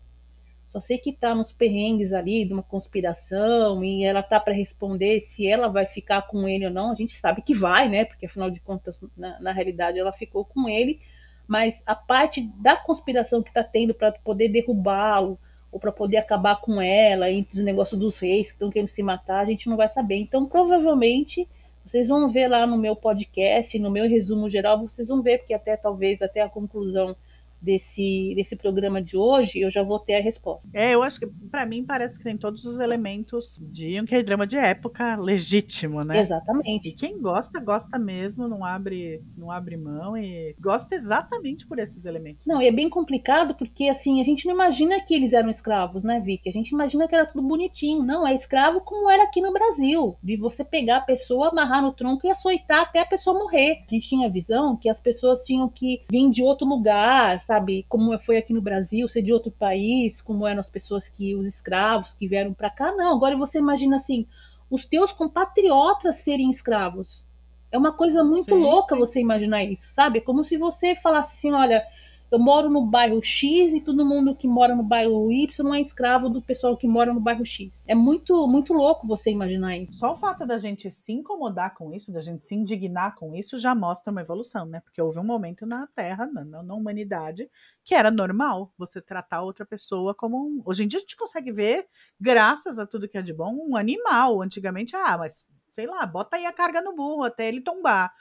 Só 0.76 0.80
sei 0.80 0.98
que 0.98 1.10
tá 1.10 1.34
nos 1.34 1.52
perrengues 1.52 2.12
ali 2.12 2.44
de 2.44 2.52
uma 2.52 2.62
conspiração 2.62 3.82
e 3.82 4.04
ela 4.04 4.22
tá 4.22 4.38
para 4.38 4.52
responder 4.52 5.20
se 5.20 5.46
ela 5.46 5.68
vai 5.68 5.86
ficar 5.86 6.20
com 6.26 6.46
ele 6.46 6.66
ou 6.66 6.70
não. 6.70 6.90
A 6.90 6.94
gente 6.94 7.16
sabe 7.16 7.40
que 7.40 7.54
vai, 7.54 7.88
né? 7.88 8.04
Porque 8.04 8.26
afinal 8.26 8.50
de 8.50 8.60
contas, 8.60 9.02
na, 9.16 9.40
na 9.40 9.52
realidade, 9.52 9.98
ela 9.98 10.12
ficou 10.12 10.44
com 10.44 10.68
ele. 10.68 11.00
Mas 11.48 11.82
a 11.86 11.94
parte 11.94 12.42
da 12.60 12.76
conspiração 12.76 13.42
que 13.42 13.54
tá 13.54 13.64
tendo 13.64 13.94
para 13.94 14.12
poder 14.12 14.50
derrubá-lo 14.50 15.38
ou 15.72 15.80
para 15.80 15.90
poder 15.90 16.18
acabar 16.18 16.60
com 16.60 16.78
ela, 16.78 17.30
entre 17.30 17.56
os 17.56 17.64
negócios 17.64 17.98
dos 17.98 18.18
reis 18.18 18.48
que 18.48 18.52
estão 18.52 18.68
querendo 18.68 18.90
se 18.90 19.02
matar, 19.02 19.40
a 19.40 19.46
gente 19.46 19.70
não 19.70 19.78
vai 19.78 19.88
saber. 19.88 20.16
Então, 20.16 20.44
provavelmente, 20.44 21.48
vocês 21.86 22.10
vão 22.10 22.28
ver 22.28 22.48
lá 22.48 22.66
no 22.66 22.76
meu 22.76 22.94
podcast, 22.94 23.78
no 23.78 23.90
meu 23.90 24.06
resumo 24.06 24.50
geral, 24.50 24.86
vocês 24.86 25.08
vão 25.08 25.22
ver, 25.22 25.38
porque 25.38 25.54
até 25.54 25.74
talvez 25.74 26.20
até 26.20 26.42
a 26.42 26.50
conclusão 26.50 27.16
desse, 27.60 28.32
desse 28.36 28.56
programa 28.56 29.02
de 29.02 29.16
hoje, 29.16 29.60
eu 29.60 29.70
já 29.70 29.82
vou 29.82 29.98
ter 29.98 30.14
a 30.14 30.22
resposta. 30.22 30.68
É, 30.72 30.94
eu 30.94 31.02
acho 31.02 31.18
que 31.20 31.26
para 31.50 31.66
mim 31.66 31.84
parece 31.84 32.18
que 32.18 32.24
tem 32.24 32.36
todos 32.36 32.64
os 32.64 32.78
elementos 32.78 33.58
de 33.60 34.00
um 34.00 34.06
K-drama 34.06 34.46
de 34.46 34.56
época 34.56 35.16
legítimo, 35.16 36.02
né? 36.04 36.20
Exatamente. 36.20 36.88
E 36.88 36.92
quem 36.92 37.20
gosta, 37.20 37.60
gosta 37.60 37.98
mesmo, 37.98 38.48
não 38.48 38.64
abre, 38.64 39.22
não 39.36 39.50
abre 39.50 39.76
mão 39.76 40.16
e 40.16 40.54
gosta 40.60 40.94
exatamente 40.94 41.66
por 41.66 41.78
esses 41.78 42.04
elementos. 42.04 42.46
Não, 42.46 42.60
e 42.60 42.66
é 42.66 42.72
bem 42.72 42.88
complicado 42.88 43.54
porque 43.54 43.88
assim, 43.88 44.20
a 44.20 44.24
gente 44.24 44.46
não 44.46 44.54
imagina 44.54 45.00
que 45.00 45.14
eles 45.14 45.32
eram 45.32 45.50
escravos, 45.50 46.02
né, 46.02 46.20
Vicky? 46.20 46.48
A 46.48 46.52
gente 46.52 46.70
imagina 46.70 47.08
que 47.08 47.14
era 47.14 47.26
tudo 47.26 47.46
bonitinho. 47.46 48.02
Não, 48.02 48.26
é 48.26 48.34
escravo 48.34 48.80
como 48.80 49.10
era 49.10 49.24
aqui 49.24 49.40
no 49.40 49.52
Brasil, 49.52 50.16
de 50.22 50.36
você 50.36 50.64
pegar 50.64 50.98
a 50.98 51.02
pessoa, 51.02 51.48
amarrar 51.48 51.82
no 51.82 51.92
tronco 51.92 52.26
e 52.26 52.30
açoitar 52.30 52.82
até 52.82 53.00
a 53.00 53.06
pessoa 53.06 53.38
morrer. 53.38 53.84
A 53.86 53.94
gente 53.94 54.08
tinha 54.08 54.26
a 54.26 54.30
visão 54.30 54.76
que 54.76 54.88
as 54.88 55.00
pessoas 55.00 55.44
tinham 55.44 55.68
que 55.68 56.02
vir 56.10 56.30
de 56.30 56.42
outro 56.42 56.66
lugar, 56.66 57.42
sabe? 57.46 57.86
como 57.88 58.18
foi 58.20 58.36
aqui 58.36 58.52
no 58.52 58.60
Brasil, 58.60 59.08
ser 59.08 59.22
de 59.22 59.32
outro 59.32 59.50
país, 59.50 60.20
como 60.20 60.46
eram 60.46 60.60
as 60.60 60.68
pessoas 60.68 61.08
que, 61.08 61.34
os 61.34 61.46
escravos 61.46 62.14
que 62.14 62.26
vieram 62.26 62.52
para 62.52 62.70
cá. 62.70 62.92
Não, 62.94 63.14
agora 63.14 63.36
você 63.36 63.58
imagina 63.58 63.96
assim, 63.96 64.26
os 64.70 64.84
teus 64.84 65.12
compatriotas 65.12 66.16
serem 66.16 66.50
escravos. 66.50 67.24
É 67.70 67.78
uma 67.78 67.92
coisa 67.92 68.24
muito 68.24 68.54
sim, 68.54 68.60
louca 68.60 68.94
sim. 68.94 69.00
você 69.00 69.20
imaginar 69.20 69.64
isso, 69.64 69.88
sabe? 69.92 70.18
É 70.18 70.22
como 70.22 70.44
se 70.44 70.56
você 70.56 70.94
falasse 70.96 71.36
assim, 71.36 71.52
olha, 71.52 71.84
eu 72.30 72.38
moro 72.38 72.68
no 72.68 72.84
bairro 72.84 73.22
X 73.22 73.72
e 73.72 73.80
todo 73.80 74.04
mundo 74.04 74.34
que 74.34 74.48
mora 74.48 74.74
no 74.74 74.82
bairro 74.82 75.30
Y 75.30 75.74
é 75.74 75.80
escravo 75.80 76.28
do 76.28 76.42
pessoal 76.42 76.76
que 76.76 76.88
mora 76.88 77.12
no 77.12 77.20
bairro 77.20 77.44
X. 77.44 77.84
É 77.86 77.94
muito, 77.94 78.46
muito 78.48 78.72
louco 78.72 79.06
você 79.06 79.30
imaginar 79.30 79.76
isso. 79.76 79.94
Só 79.94 80.12
o 80.12 80.16
fato 80.16 80.46
da 80.46 80.58
gente 80.58 80.90
se 80.90 81.12
incomodar 81.12 81.74
com 81.74 81.94
isso, 81.94 82.12
da 82.12 82.20
gente 82.20 82.44
se 82.44 82.54
indignar 82.54 83.14
com 83.14 83.34
isso, 83.34 83.58
já 83.58 83.74
mostra 83.74 84.10
uma 84.10 84.20
evolução, 84.20 84.66
né? 84.66 84.80
Porque 84.80 85.00
houve 85.00 85.18
um 85.18 85.24
momento 85.24 85.64
na 85.64 85.86
Terra, 85.88 86.26
na, 86.26 86.44
na 86.44 86.74
humanidade, 86.74 87.48
que 87.84 87.94
era 87.94 88.10
normal 88.10 88.72
você 88.76 89.00
tratar 89.00 89.42
outra 89.42 89.64
pessoa 89.64 90.14
como 90.14 90.36
um. 90.36 90.62
Hoje 90.64 90.84
em 90.84 90.88
dia 90.88 90.98
a 90.98 91.00
gente 91.00 91.16
consegue 91.16 91.52
ver, 91.52 91.86
graças 92.20 92.78
a 92.78 92.86
tudo 92.86 93.08
que 93.08 93.18
é 93.18 93.22
de 93.22 93.32
bom, 93.32 93.54
um 93.68 93.76
animal. 93.76 94.42
Antigamente, 94.42 94.96
ah, 94.96 95.16
mas 95.18 95.46
sei 95.70 95.86
lá, 95.86 96.04
bota 96.06 96.36
aí 96.36 96.46
a 96.46 96.52
carga 96.52 96.80
no 96.80 96.94
burro 96.94 97.22
até 97.22 97.48
ele 97.48 97.60
tombar. 97.60 98.12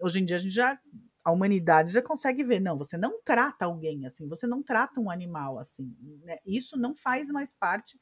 Hoje 0.00 0.20
em 0.20 0.24
dia 0.24 0.36
a 0.36 0.38
gente 0.38 0.54
já 0.54 0.78
a 1.24 1.30
humanidade 1.30 1.92
já 1.92 2.02
consegue 2.02 2.42
ver, 2.42 2.60
não, 2.60 2.78
você 2.78 2.96
não 2.96 3.20
trata 3.22 3.66
alguém 3.66 4.06
assim, 4.06 4.26
você 4.28 4.46
não 4.46 4.62
trata 4.62 5.00
um 5.00 5.10
animal 5.10 5.58
assim. 5.58 5.94
Né? 6.24 6.38
Isso 6.46 6.78
não 6.78 6.94
faz 6.94 7.30
mais 7.30 7.52
parte 7.52 8.00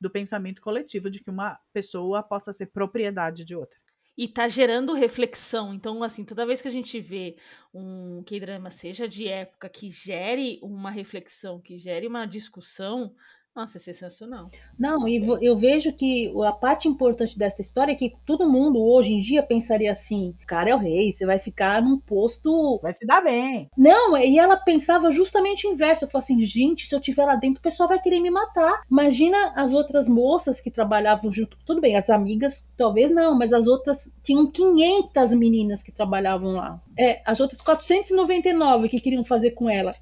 do 0.00 0.10
pensamento 0.10 0.62
coletivo 0.62 1.10
de 1.10 1.22
que 1.22 1.30
uma 1.30 1.58
pessoa 1.72 2.22
possa 2.22 2.52
ser 2.52 2.66
propriedade 2.66 3.44
de 3.44 3.54
outra. 3.54 3.78
E 4.16 4.28
tá 4.28 4.48
gerando 4.48 4.92
reflexão. 4.92 5.72
Então, 5.72 6.02
assim, 6.02 6.24
toda 6.24 6.46
vez 6.46 6.60
que 6.60 6.68
a 6.68 6.70
gente 6.70 7.00
vê 7.00 7.36
um 7.72 8.22
K-drama, 8.22 8.70
seja 8.70 9.08
de 9.08 9.26
época, 9.26 9.68
que 9.68 9.90
gere 9.90 10.58
uma 10.62 10.90
reflexão, 10.90 11.60
que 11.60 11.78
gere 11.78 12.06
uma 12.06 12.26
discussão, 12.26 13.14
nossa, 13.54 13.78
é 13.78 13.80
sensacional. 13.80 14.48
Não, 14.78 15.08
e 15.08 15.16
eu 15.42 15.58
vejo 15.58 15.92
que 15.92 16.32
a 16.46 16.52
parte 16.52 16.86
importante 16.86 17.36
dessa 17.36 17.60
história 17.60 17.92
é 17.92 17.96
que 17.96 18.14
todo 18.24 18.48
mundo 18.48 18.80
hoje 18.80 19.12
em 19.12 19.20
dia 19.20 19.42
pensaria 19.42 19.90
assim: 19.90 20.34
cara 20.46 20.70
é 20.70 20.74
o 20.74 20.78
rei, 20.78 21.12
você 21.12 21.26
vai 21.26 21.38
ficar 21.38 21.82
num 21.82 21.98
posto. 21.98 22.78
Vai 22.80 22.92
se 22.92 23.04
dar 23.04 23.20
bem. 23.20 23.68
Não, 23.76 24.16
e 24.16 24.38
ela 24.38 24.56
pensava 24.56 25.10
justamente 25.10 25.66
o 25.66 25.72
inverso. 25.72 26.04
Eu 26.04 26.08
falei 26.08 26.24
assim: 26.24 26.46
gente, 26.46 26.86
se 26.86 26.94
eu 26.94 27.00
estiver 27.00 27.24
lá 27.24 27.34
dentro, 27.34 27.58
o 27.58 27.62
pessoal 27.62 27.88
vai 27.88 28.00
querer 28.00 28.20
me 28.20 28.30
matar. 28.30 28.82
Imagina 28.90 29.52
as 29.56 29.72
outras 29.72 30.08
moças 30.08 30.60
que 30.60 30.70
trabalhavam 30.70 31.32
junto. 31.32 31.58
Tudo 31.66 31.80
bem, 31.80 31.96
as 31.96 32.08
amigas, 32.08 32.64
talvez 32.76 33.10
não, 33.10 33.36
mas 33.36 33.52
as 33.52 33.66
outras 33.66 34.08
tinham 34.22 34.50
500 34.50 35.34
meninas 35.34 35.82
que 35.82 35.90
trabalhavam 35.90 36.52
lá. 36.52 36.80
É, 36.96 37.20
as 37.24 37.40
outras 37.40 37.60
499 37.62 38.88
que 38.88 39.00
queriam 39.00 39.24
fazer 39.24 39.50
com 39.52 39.68
ela 39.68 39.94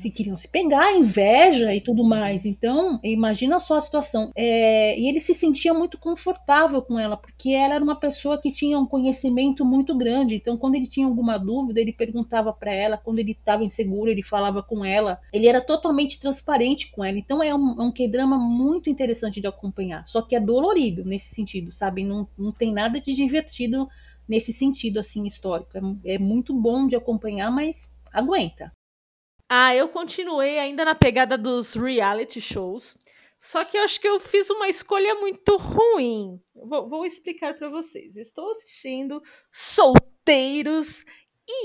se 0.00 0.10
queriam 0.10 0.36
se 0.36 0.48
pegar, 0.48 0.96
inveja 0.96 1.74
e 1.74 1.80
tudo 1.80 2.02
mais. 2.02 2.44
Então, 2.44 2.98
imagina 3.02 3.60
só 3.60 3.76
a 3.76 3.80
situação. 3.80 4.30
É, 4.34 4.98
e 4.98 5.08
ele 5.08 5.20
se 5.20 5.34
sentia 5.34 5.74
muito 5.74 5.98
confortável 5.98 6.80
com 6.82 6.98
ela, 6.98 7.16
porque 7.16 7.50
ela 7.50 7.74
era 7.74 7.84
uma 7.84 7.96
pessoa 7.96 8.40
que 8.40 8.50
tinha 8.50 8.78
um 8.78 8.86
conhecimento 8.86 9.64
muito 9.64 9.94
grande. 9.96 10.36
Então, 10.36 10.56
quando 10.56 10.74
ele 10.74 10.86
tinha 10.86 11.06
alguma 11.06 11.38
dúvida, 11.38 11.80
ele 11.80 11.92
perguntava 11.92 12.52
para 12.52 12.72
ela. 12.72 12.96
Quando 12.96 13.18
ele 13.18 13.32
estava 13.32 13.64
inseguro, 13.64 14.10
ele 14.10 14.22
falava 14.22 14.62
com 14.62 14.84
ela. 14.84 15.20
Ele 15.32 15.46
era 15.46 15.60
totalmente 15.60 16.18
transparente 16.18 16.90
com 16.90 17.04
ela. 17.04 17.18
Então, 17.18 17.42
é 17.42 17.54
um, 17.54 17.80
é 17.80 17.84
um 17.84 17.92
K-drama 17.92 18.38
muito 18.38 18.88
interessante 18.88 19.40
de 19.40 19.46
acompanhar. 19.46 20.06
Só 20.06 20.22
que 20.22 20.34
é 20.34 20.40
dolorido 20.40 21.04
nesse 21.04 21.34
sentido, 21.34 21.70
sabe? 21.70 22.04
Não, 22.04 22.26
não 22.38 22.52
tem 22.52 22.72
nada 22.72 23.00
de 23.00 23.14
divertido 23.14 23.88
nesse 24.28 24.52
sentido 24.52 24.98
assim 24.98 25.26
histórico. 25.26 25.70
É, 26.04 26.14
é 26.14 26.18
muito 26.18 26.54
bom 26.54 26.86
de 26.86 26.96
acompanhar, 26.96 27.50
mas 27.50 27.76
aguenta. 28.12 28.72
Ah, 29.52 29.74
eu 29.74 29.88
continuei 29.88 30.60
ainda 30.60 30.84
na 30.84 30.94
pegada 30.94 31.36
dos 31.36 31.74
reality 31.74 32.40
shows. 32.40 32.96
Só 33.36 33.64
que 33.64 33.76
eu 33.76 33.82
acho 33.82 34.00
que 34.00 34.06
eu 34.06 34.20
fiz 34.20 34.48
uma 34.48 34.68
escolha 34.68 35.16
muito 35.16 35.56
ruim. 35.56 36.40
Vou, 36.54 36.88
vou 36.88 37.04
explicar 37.04 37.54
para 37.54 37.68
vocês. 37.68 38.16
Estou 38.16 38.48
assistindo 38.52 39.20
Solteiros, 39.50 41.04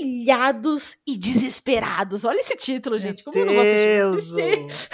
Ilhados 0.00 0.96
e 1.06 1.16
Desesperados. 1.16 2.24
Olha 2.24 2.40
esse 2.40 2.56
título, 2.56 2.98
gente. 2.98 3.22
Como 3.22 3.34
Deus. 3.34 3.46
eu 3.46 3.54
não 3.54 3.62
vou 3.62 3.62
assistir? 3.62 4.64
assistir. 4.64 4.88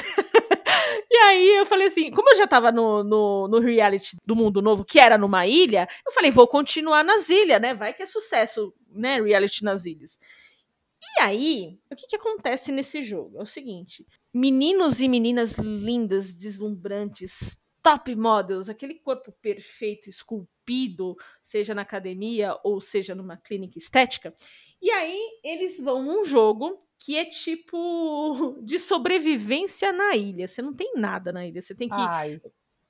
e 1.10 1.16
aí 1.16 1.56
eu 1.56 1.64
falei 1.64 1.86
assim, 1.86 2.10
como 2.10 2.28
eu 2.28 2.36
já 2.36 2.46
tava 2.46 2.70
no, 2.70 3.02
no, 3.02 3.48
no, 3.48 3.58
reality 3.58 4.18
do 4.26 4.36
Mundo 4.36 4.60
Novo, 4.60 4.84
que 4.84 5.00
era 5.00 5.16
numa 5.16 5.46
ilha, 5.46 5.88
eu 6.06 6.12
falei, 6.12 6.30
vou 6.30 6.46
continuar 6.46 7.02
nas 7.02 7.30
ilhas, 7.30 7.58
né? 7.58 7.72
Vai 7.72 7.94
que 7.94 8.02
é 8.02 8.06
sucesso, 8.06 8.70
né? 8.90 9.18
Reality 9.18 9.64
nas 9.64 9.86
ilhas. 9.86 10.18
E 11.02 11.20
aí, 11.20 11.78
o 11.90 11.96
que, 11.96 12.06
que 12.06 12.16
acontece 12.16 12.70
nesse 12.70 13.02
jogo? 13.02 13.38
É 13.38 13.42
o 13.42 13.46
seguinte: 13.46 14.06
meninos 14.32 15.00
e 15.00 15.08
meninas 15.08 15.54
lindas, 15.54 16.32
deslumbrantes, 16.34 17.58
top 17.82 18.14
models, 18.14 18.68
aquele 18.68 18.94
corpo 18.94 19.32
perfeito, 19.32 20.08
esculpido, 20.08 21.16
seja 21.42 21.74
na 21.74 21.82
academia 21.82 22.56
ou 22.62 22.80
seja 22.80 23.14
numa 23.14 23.36
clínica 23.36 23.78
estética. 23.78 24.32
E 24.80 24.90
aí 24.90 25.40
eles 25.42 25.80
vão 25.80 26.02
num 26.02 26.24
jogo 26.24 26.80
que 26.98 27.16
é 27.16 27.24
tipo 27.24 28.58
de 28.62 28.78
sobrevivência 28.78 29.92
na 29.92 30.14
ilha. 30.14 30.46
Você 30.46 30.62
não 30.62 30.72
tem 30.72 30.92
nada 30.94 31.32
na 31.32 31.44
ilha, 31.44 31.60
você 31.60 31.74
tem 31.74 31.88
que 31.88 31.96
Ai 31.98 32.40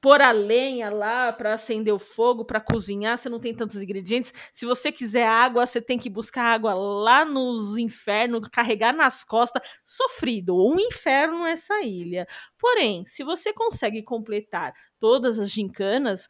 pôr 0.03 0.21
a 0.21 0.33
lenha 0.33 0.91
lá 0.91 1.33
para 1.33 1.55
acender 1.55 1.95
o 1.95 1.99
fogo, 1.99 2.45
para 2.45 2.61
cozinhar, 2.61 3.17
você 3.17 3.29
não 3.29 3.39
tem 3.39 3.55
tantos 3.55 3.81
ingredientes. 3.81 4.35
Se 4.53 4.67
você 4.67 4.91
quiser 4.91 5.29
água, 5.29 5.65
você 5.65 5.81
tem 5.81 5.97
que 5.97 6.11
buscar 6.11 6.43
água 6.53 6.75
lá 6.75 7.25
nos 7.25 7.79
infernos, 7.79 8.49
carregar 8.51 8.93
nas 8.93 9.23
costas, 9.23 9.63
sofrido, 9.85 10.57
um 10.57 10.79
inferno 10.81 11.47
essa 11.47 11.81
ilha. 11.83 12.27
Porém, 12.59 13.05
se 13.07 13.23
você 13.23 13.53
consegue 13.53 14.03
completar 14.03 14.75
todas 14.99 15.39
as 15.39 15.53
gincanas, 15.53 16.27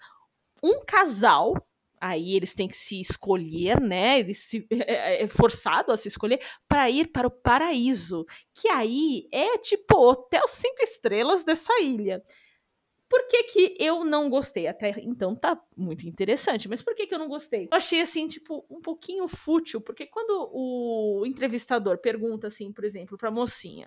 um 0.62 0.85
casal 0.85 1.55
aí 1.99 2.35
eles 2.35 2.52
têm 2.52 2.67
que 2.67 2.76
se 2.76 3.00
escolher, 3.00 3.81
né? 3.81 4.19
Eles 4.19 4.38
se, 4.38 4.67
é, 4.71 5.21
é, 5.21 5.23
é 5.23 5.26
forçado 5.29 5.93
a 5.93 5.97
se 5.97 6.09
escolher 6.09 6.41
para 6.69 6.91
ir 6.91 7.07
para 7.07 7.29
o 7.29 7.31
paraíso, 7.31 8.26
que 8.52 8.69
aí 8.69 9.29
é 9.33 9.57
tipo 9.59 9.97
hotel 9.97 10.47
cinco 10.49 10.83
estrelas 10.83 11.45
dessa 11.45 11.81
ilha. 11.81 12.21
Por 13.12 13.28
que, 13.28 13.42
que 13.45 13.76
eu 13.78 14.07
não 14.07 14.31
gostei? 14.31 14.66
Até 14.66 14.88
então 15.00 15.37
tá 15.37 15.62
muito 15.76 16.09
interessante, 16.09 16.66
mas 16.66 16.81
por 16.81 16.95
que, 16.95 17.07
que 17.07 17.12
eu 17.14 17.19
não 17.19 17.28
gostei? 17.28 17.69
Eu 17.71 17.76
achei 17.76 18.00
assim, 18.00 18.26
tipo, 18.26 18.64
um 18.71 18.81
pouquinho 18.81 19.28
fútil, 19.28 19.83
porque 19.83 20.07
quando 20.07 20.49
o 20.50 21.23
entrevistador 21.26 21.99
pergunta 21.99 22.47
assim, 22.47 22.73
por 22.73 22.87
exemplo, 22.87 23.19
pra 23.19 23.31
mocinha, 23.31 23.87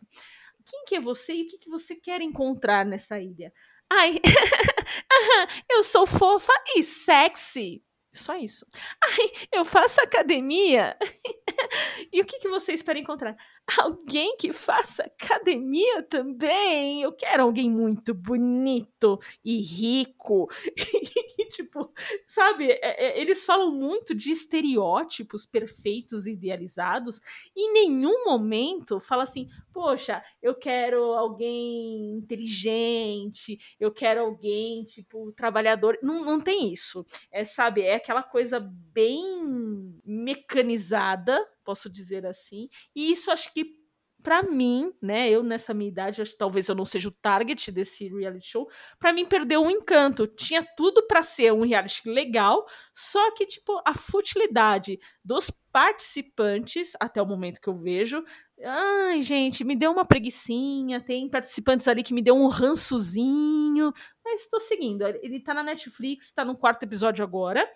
quem 0.64 0.86
que 0.86 0.94
é 0.98 1.00
você 1.00 1.34
e 1.34 1.42
o 1.42 1.48
que, 1.48 1.58
que 1.58 1.70
você 1.72 1.96
quer 1.96 2.22
encontrar 2.22 2.86
nessa 2.86 3.20
ilha? 3.20 3.52
Ai, 3.92 4.20
eu 5.72 5.84
sou 5.84 6.06
fofa 6.06 6.54
e 6.76 6.84
sexy. 6.84 7.84
Só 8.14 8.38
isso. 8.38 8.64
Ai, 9.04 9.32
eu 9.52 9.66
faço 9.66 10.02
academia. 10.02 10.96
e 12.14 12.22
o 12.22 12.26
que, 12.26 12.38
que 12.38 12.48
você 12.48 12.74
espera 12.74 13.00
encontrar? 13.00 13.36
Alguém 13.80 14.38
que 14.38 14.54
faça 14.54 15.04
academia 15.04 16.04
também. 16.04 17.02
Eu 17.02 17.12
quero 17.12 17.44
alguém 17.44 17.70
muito 17.70 18.14
bonito 18.14 19.20
e 19.44 19.60
rico. 19.60 20.48
e, 21.40 21.48
tipo, 21.48 21.92
sabe? 22.28 22.72
É, 22.72 23.08
é, 23.08 23.20
eles 23.20 23.44
falam 23.44 23.72
muito 23.72 24.14
de 24.14 24.32
estereótipos 24.32 25.48
perfeitos, 25.48 26.28
idealizados. 26.28 27.20
E 27.56 27.70
em 27.70 27.74
nenhum 27.74 28.26
momento 28.26 29.00
fala 29.00 29.24
assim: 29.24 29.50
poxa, 29.74 30.24
eu 30.44 30.54
quero 30.54 31.14
alguém 31.14 32.18
inteligente, 32.18 33.58
eu 33.80 33.92
quero 33.92 34.22
alguém, 34.22 34.84
tipo, 34.86 35.32
trabalhador. 35.32 35.98
Não, 36.04 36.24
não 36.24 36.40
tem 36.40 36.72
isso. 36.72 37.04
É, 37.32 37.44
sabe? 37.44 37.82
É 37.82 37.96
aquela 37.96 38.22
coisa 38.22 38.60
bem 38.60 39.24
mecanizada, 40.06 41.44
posso 41.66 41.90
dizer 41.90 42.26
assim. 42.26 42.70
E 42.96 43.12
isso 43.12 43.32
acho 43.32 43.54
que 43.54 43.84
para 44.26 44.42
mim, 44.42 44.92
né, 45.00 45.30
eu 45.30 45.44
nessa 45.44 45.72
minha 45.72 45.88
idade, 45.88 46.20
acho 46.20 46.32
que 46.32 46.38
talvez 46.40 46.68
eu 46.68 46.74
não 46.74 46.84
seja 46.84 47.10
o 47.10 47.12
target 47.12 47.72
desse 47.72 48.08
reality 48.08 48.48
show, 48.48 48.68
para 49.00 49.14
mim 49.14 49.24
perdeu 49.24 49.62
um 49.62 49.70
encanto. 49.70 50.26
Tinha 50.26 50.66
tudo 50.76 51.06
para 51.06 51.22
ser 51.22 51.54
um 51.54 51.64
reality 51.64 52.10
legal, 52.10 52.66
só 52.92 53.30
que 53.36 53.46
tipo 53.46 53.80
a 53.86 53.94
futilidade 53.94 54.98
dos 55.24 55.52
participantes 55.72 56.94
até 57.00 57.22
o 57.22 57.26
momento 57.28 57.62
que 57.62 57.68
eu 57.68 57.78
vejo, 57.78 58.24
ai, 58.64 59.22
gente, 59.22 59.64
me 59.64 59.76
deu 59.76 59.92
uma 59.92 60.04
preguiçinha, 60.04 61.00
tem 61.00 61.30
participantes 61.30 61.88
ali 61.88 62.02
que 62.02 62.14
me 62.14 62.24
deu 62.24 62.36
um 62.36 62.48
rançozinho, 62.48 63.94
mas 64.24 64.42
estou 64.42 64.60
seguindo. 64.60 65.06
Ele 65.06 65.40
tá 65.40 65.54
na 65.54 65.62
Netflix, 65.62 66.34
tá 66.34 66.44
no 66.44 66.58
quarto 66.58 66.82
episódio 66.82 67.24
agora. 67.24 67.70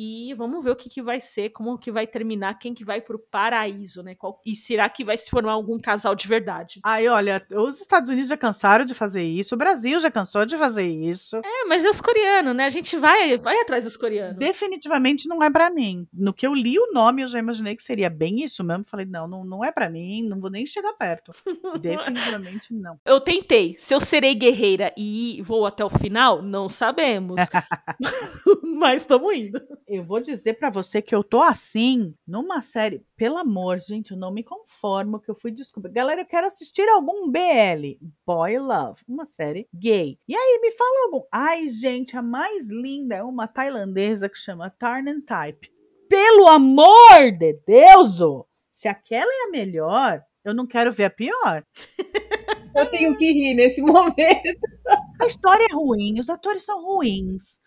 E 0.00 0.32
vamos 0.34 0.62
ver 0.62 0.70
o 0.70 0.76
que, 0.76 0.88
que 0.88 1.02
vai 1.02 1.18
ser, 1.18 1.50
como 1.50 1.76
que 1.76 1.90
vai 1.90 2.06
terminar, 2.06 2.56
quem 2.56 2.72
que 2.72 2.84
vai 2.84 3.00
pro 3.00 3.18
paraíso, 3.18 4.00
né? 4.00 4.14
Qual, 4.14 4.40
e 4.46 4.54
será 4.54 4.88
que 4.88 5.04
vai 5.04 5.16
se 5.16 5.28
formar 5.28 5.52
algum 5.52 5.76
casal 5.76 6.14
de 6.14 6.28
verdade? 6.28 6.78
Aí, 6.84 7.08
olha, 7.08 7.44
os 7.52 7.80
Estados 7.80 8.08
Unidos 8.08 8.28
já 8.28 8.36
cansaram 8.36 8.84
de 8.84 8.94
fazer 8.94 9.24
isso, 9.24 9.56
o 9.56 9.58
Brasil 9.58 9.98
já 9.98 10.08
cansou 10.08 10.46
de 10.46 10.56
fazer 10.56 10.86
isso. 10.86 11.36
É, 11.38 11.64
mas 11.68 11.84
é 11.84 11.90
os 11.90 12.00
coreanos, 12.00 12.54
né? 12.54 12.66
A 12.66 12.70
gente 12.70 12.96
vai, 12.96 13.36
vai 13.38 13.60
atrás 13.60 13.82
dos 13.82 13.96
coreanos. 13.96 14.38
Definitivamente 14.38 15.28
não 15.28 15.42
é 15.42 15.50
para 15.50 15.68
mim. 15.68 16.06
No 16.12 16.32
que 16.32 16.46
eu 16.46 16.54
li 16.54 16.78
o 16.78 16.92
nome, 16.92 17.22
eu 17.22 17.28
já 17.28 17.40
imaginei 17.40 17.74
que 17.74 17.82
seria 17.82 18.08
bem 18.08 18.44
isso 18.44 18.62
mesmo. 18.62 18.84
Falei, 18.86 19.04
não, 19.04 19.26
não, 19.26 19.44
não 19.44 19.64
é 19.64 19.72
para 19.72 19.90
mim, 19.90 20.22
não 20.28 20.38
vou 20.38 20.48
nem 20.48 20.64
chegar 20.64 20.92
perto. 20.92 21.32
Definitivamente 21.80 22.72
não. 22.72 23.00
Eu 23.04 23.20
tentei. 23.20 23.74
Se 23.78 23.92
eu 23.92 24.00
serei 24.00 24.36
guerreira 24.36 24.94
e 24.96 25.42
vou 25.42 25.66
até 25.66 25.84
o 25.84 25.90
final, 25.90 26.40
não 26.40 26.68
sabemos. 26.68 27.40
mas 28.78 29.00
estamos 29.02 29.34
indo. 29.34 29.60
Eu 29.90 30.04
vou 30.04 30.20
dizer 30.20 30.52
para 30.58 30.68
você 30.68 31.00
que 31.00 31.14
eu 31.14 31.24
tô 31.24 31.40
assim 31.40 32.14
numa 32.26 32.60
série. 32.60 33.02
Pelo 33.16 33.38
amor, 33.38 33.78
gente, 33.78 34.10
eu 34.10 34.18
não 34.18 34.30
me 34.30 34.44
conformo 34.44 35.18
que 35.18 35.30
eu 35.30 35.34
fui 35.34 35.50
descobrir. 35.50 35.94
Galera, 35.94 36.20
eu 36.20 36.26
quero 36.26 36.46
assistir 36.46 36.86
algum 36.90 37.30
BL. 37.30 37.96
Boy 38.26 38.58
Love, 38.58 39.00
uma 39.08 39.24
série 39.24 39.66
gay. 39.72 40.18
E 40.28 40.36
aí, 40.36 40.58
me 40.60 40.72
fala 40.72 41.06
algum. 41.06 41.26
Ai, 41.32 41.70
gente, 41.70 42.18
a 42.18 42.22
mais 42.22 42.68
linda 42.68 43.14
é 43.14 43.22
uma 43.22 43.48
tailandesa 43.48 44.28
que 44.28 44.36
chama 44.36 44.68
Tarn 44.68 45.22
Type. 45.22 45.72
Pelo 46.06 46.48
amor 46.48 47.32
de 47.38 47.54
Deus! 47.66 48.20
Oh, 48.20 48.44
se 48.74 48.88
aquela 48.88 49.30
é 49.30 49.48
a 49.48 49.50
melhor, 49.50 50.22
eu 50.44 50.52
não 50.52 50.66
quero 50.66 50.92
ver 50.92 51.04
a 51.04 51.10
pior. 51.10 51.64
Eu 52.76 52.90
tenho 52.90 53.16
que 53.16 53.32
rir 53.32 53.54
nesse 53.54 53.80
momento. 53.80 54.14
A 55.20 55.26
história 55.26 55.66
é 55.68 55.74
ruim, 55.74 56.20
os 56.20 56.28
atores 56.30 56.64
são 56.64 56.84
ruins, 56.84 57.60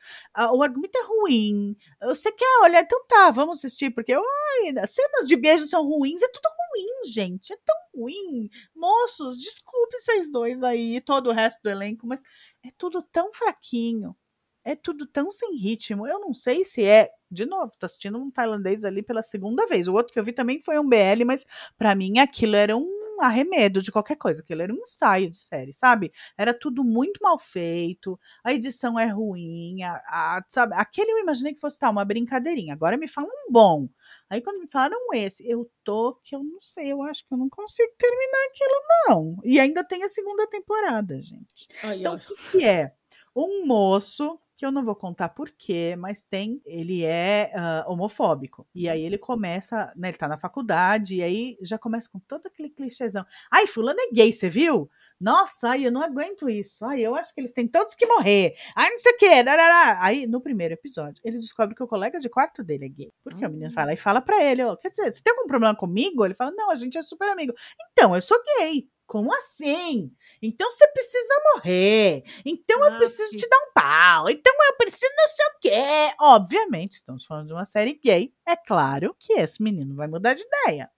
o 0.54 0.64
argumento 0.64 0.98
é 0.98 1.04
ruim. 1.06 1.76
Você 2.02 2.32
quer 2.32 2.60
olhar? 2.64 2.82
Então 2.82 3.04
tá, 3.08 3.30
vamos 3.32 3.58
assistir, 3.58 3.90
porque 3.92 4.14
ai, 4.14 4.78
as 4.80 4.92
cenas 4.92 5.28
de 5.28 5.36
beijo 5.36 5.68
são 5.68 5.86
ruins, 5.86 6.22
é 6.22 6.28
tudo 6.30 6.48
ruim, 6.48 7.12
gente. 7.12 7.52
É 7.54 7.58
tão 7.66 7.76
ruim. 7.96 8.50
Moços, 8.74 9.38
desculpe 9.38 10.00
vocês 10.00 10.32
dois 10.32 10.64
aí, 10.64 11.02
todo 11.02 11.30
o 11.30 11.34
resto 11.34 11.62
do 11.62 11.70
elenco, 11.70 12.08
mas 12.08 12.22
é 12.66 12.72
tudo 12.78 13.02
tão 13.12 13.34
fraquinho. 13.34 14.16
É 14.64 14.76
tudo 14.76 15.08
tão 15.08 15.32
sem 15.32 15.56
ritmo. 15.58 16.08
Eu 16.08 16.20
não 16.20 16.34
sei 16.34 16.64
se 16.64 16.84
é. 16.84 17.10
De 17.30 17.46
novo, 17.46 17.72
tô 17.80 17.86
assistindo 17.86 18.18
um 18.18 18.30
tailandês 18.30 18.84
ali 18.84 19.02
pela 19.02 19.24
segunda 19.24 19.66
vez. 19.66 19.88
O 19.88 19.94
outro 19.94 20.12
que 20.12 20.20
eu 20.20 20.24
vi 20.24 20.34
também 20.34 20.62
foi 20.64 20.78
um 20.78 20.88
BL, 20.88 21.24
mas 21.26 21.46
para 21.78 21.96
mim 21.96 22.20
aquilo 22.20 22.56
era 22.56 22.76
um 22.76 23.18
arremedo 23.22 23.82
de 23.82 23.92
qualquer 23.92 24.18
coisa. 24.18 24.42
Aquilo 24.42 24.62
era 24.62 24.74
um 24.74 24.78
ensaio 24.78 25.32
de 25.32 25.38
série, 25.38 25.74
sabe? 25.74 26.12
Era 26.38 26.54
tudo 26.54 26.84
muito 26.84 27.20
mal 27.24 27.40
feito. 27.40 28.20
A 28.44 28.54
edição 28.54 29.00
é 29.00 29.06
ruim. 29.06 29.82
A, 29.82 29.94
a, 30.08 30.44
sabe? 30.50 30.76
Aquele 30.76 31.12
eu 31.12 31.20
imaginei 31.20 31.54
que 31.54 31.62
fosse 31.62 31.80
tá, 31.80 31.90
uma 31.90 32.04
brincadeirinha. 32.04 32.74
Agora 32.74 32.98
me 32.98 33.08
falam 33.08 33.30
um 33.48 33.52
bom. 33.52 33.88
Aí 34.30 34.42
quando 34.42 34.60
me 34.60 34.68
falaram 34.68 34.98
esse, 35.14 35.48
eu 35.50 35.72
tô 35.84 36.20
que 36.24 36.36
eu 36.36 36.44
não 36.44 36.60
sei. 36.60 36.92
Eu 36.92 37.02
acho 37.02 37.26
que 37.26 37.34
eu 37.34 37.38
não 37.38 37.50
consigo 37.50 37.94
terminar 37.98 38.46
aquilo, 38.50 39.08
não. 39.08 39.38
E 39.44 39.60
ainda 39.60 39.84
tem 39.84 40.04
a 40.04 40.10
segunda 40.10 40.46
temporada, 40.48 41.20
gente. 41.20 41.68
Ai, 41.84 42.00
então, 42.00 42.16
o 42.16 42.20
que, 42.20 42.36
que 42.52 42.66
é? 42.66 42.94
Um 43.36 43.66
moço 43.66 44.40
que 44.62 44.66
eu 44.66 44.72
não 44.72 44.86
vou 44.86 44.96
contar 44.96 45.30
porquê, 45.30 45.96
mas 45.98 46.22
tem, 46.22 46.62
ele 46.64 47.04
é 47.04 47.52
uh, 47.56 47.92
homofóbico. 47.92 48.68
E 48.76 48.88
aí 48.88 49.02
ele 49.02 49.18
começa, 49.18 49.92
né, 49.96 50.10
ele 50.10 50.18
tá 50.20 50.28
na 50.28 50.38
faculdade, 50.38 51.16
e 51.16 51.24
aí 51.24 51.58
já 51.64 51.80
começa 51.80 52.08
com 52.08 52.20
todo 52.20 52.46
aquele 52.46 52.70
clichêzão. 52.70 53.26
Ai, 53.50 53.66
fulano 53.66 54.00
é 54.00 54.14
gay, 54.14 54.32
você 54.32 54.50
viu? 54.50 54.88
Nossa, 55.20 55.70
ai, 55.70 55.88
eu 55.88 55.92
não 55.92 56.04
aguento 56.04 56.48
isso. 56.48 56.86
Ai, 56.86 57.02
eu 57.02 57.16
acho 57.16 57.34
que 57.34 57.42
eles 57.42 57.52
têm 57.52 57.68
todos 57.68 57.96
que 57.96 58.06
morrer. 58.06 58.56
Ai, 58.76 58.92
não 58.92 58.98
sei 59.00 59.14
o 59.14 59.18
quê. 59.18 59.44
Darará. 59.44 60.04
Aí, 60.04 60.28
no 60.28 60.40
primeiro 60.40 60.76
episódio, 60.76 61.20
ele 61.24 61.40
descobre 61.40 61.76
que 61.76 61.84
o 61.84 61.88
colega 61.88 62.20
de 62.20 62.30
quarto 62.30 62.64
dele 62.64 62.86
é 62.86 62.90
gay. 62.90 63.10
Porque 63.24 63.44
uhum. 63.44 63.50
o 63.50 63.54
menino 63.54 63.74
fala 63.74 63.94
e 63.94 63.98
fala 63.98 64.22
pra 64.22 64.44
ele, 64.44 64.64
ó, 64.64 64.76
quer 64.76 64.90
dizer, 64.90 65.12
você 65.12 65.22
tem 65.24 65.34
algum 65.34 65.48
problema 65.48 65.76
comigo? 65.76 66.24
Ele 66.24 66.36
fala, 66.36 66.52
não, 66.52 66.70
a 66.70 66.76
gente 66.76 67.00
é 67.00 67.02
super 67.02 67.30
amigo. 67.30 67.54
Então, 67.92 68.16
eu 68.16 68.22
sou 68.22 68.38
gay. 68.60 68.88
Como 69.08 69.36
assim? 69.36 70.12
Então 70.42 70.72
você 70.72 70.88
precisa 70.88 71.34
morrer. 71.54 72.24
Então 72.46 72.84
eu 72.86 72.98
preciso 72.98 73.32
te 73.36 73.48
dar 73.48 73.58
um 73.58 73.74
pau. 73.74 74.30
Então 74.30 74.54
eu 74.68 74.78
preciso 74.78 75.12
não 75.16 75.28
sei 75.28 75.46
o 75.46 75.60
quê. 75.62 76.16
Obviamente, 76.20 76.94
estamos 76.94 77.26
falando 77.26 77.48
de 77.48 77.54
uma 77.54 77.66
série 77.66 78.00
gay. 78.04 78.34
É 78.48 78.56
claro 78.56 79.16
que 79.20 79.34
esse 79.34 79.62
menino 79.62 79.96
vai 79.96 80.08
mudar 80.08 80.34
de 80.34 80.42
ideia. 80.42 80.90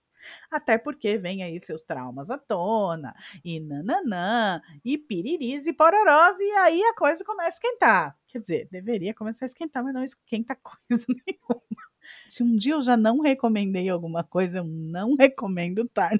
Até 0.50 0.78
porque 0.78 1.18
vem 1.18 1.42
aí 1.42 1.60
seus 1.62 1.82
traumas 1.82 2.30
à 2.30 2.38
tona, 2.38 3.14
e 3.44 3.60
nananã, 3.60 4.60
e 4.84 4.96
piriris 4.96 5.66
e 5.66 5.72
pororós, 5.72 6.38
e 6.40 6.50
aí 6.52 6.82
a 6.82 6.94
coisa 6.94 7.22
começa 7.24 7.48
a 7.48 7.48
esquentar. 7.48 8.18
Quer 8.28 8.40
dizer, 8.40 8.68
deveria 8.70 9.12
começar 9.12 9.44
a 9.44 9.46
esquentar, 9.46 9.84
mas 9.84 9.92
não 9.92 10.02
esquenta 10.02 10.56
coisa 10.62 11.04
nenhuma. 11.08 11.84
Se 12.28 12.42
um 12.42 12.56
dia 12.56 12.74
eu 12.74 12.82
já 12.82 12.96
não 12.96 13.20
recomendei 13.20 13.88
alguma 13.88 14.24
coisa, 14.24 14.58
eu 14.58 14.64
não 14.64 15.14
recomendo 15.14 15.86
Tarn 15.88 16.18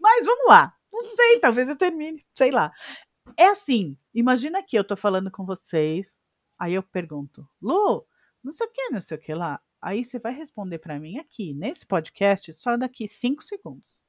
mas 0.00 0.24
vamos 0.24 0.48
lá. 0.48 0.74
Não 0.94 1.02
sei, 1.02 1.40
talvez 1.40 1.68
eu 1.68 1.76
termine, 1.76 2.24
sei 2.38 2.52
lá. 2.52 2.72
É 3.36 3.46
assim, 3.46 3.96
imagina 4.14 4.62
que 4.62 4.78
eu 4.78 4.84
tô 4.84 4.96
falando 4.96 5.28
com 5.28 5.44
vocês, 5.44 6.22
aí 6.56 6.74
eu 6.74 6.82
pergunto, 6.82 7.48
Lu, 7.60 8.06
não 8.42 8.52
sei 8.52 8.66
o 8.66 8.70
que, 8.70 8.90
não 8.90 9.00
sei 9.00 9.16
o 9.16 9.20
que 9.20 9.34
lá. 9.34 9.60
Aí 9.82 10.04
você 10.04 10.20
vai 10.20 10.32
responder 10.32 10.78
para 10.78 11.00
mim 11.00 11.18
aqui, 11.18 11.52
nesse 11.52 11.84
podcast, 11.84 12.52
só 12.54 12.76
daqui 12.76 13.08
cinco 13.08 13.42
segundos. 13.42 14.02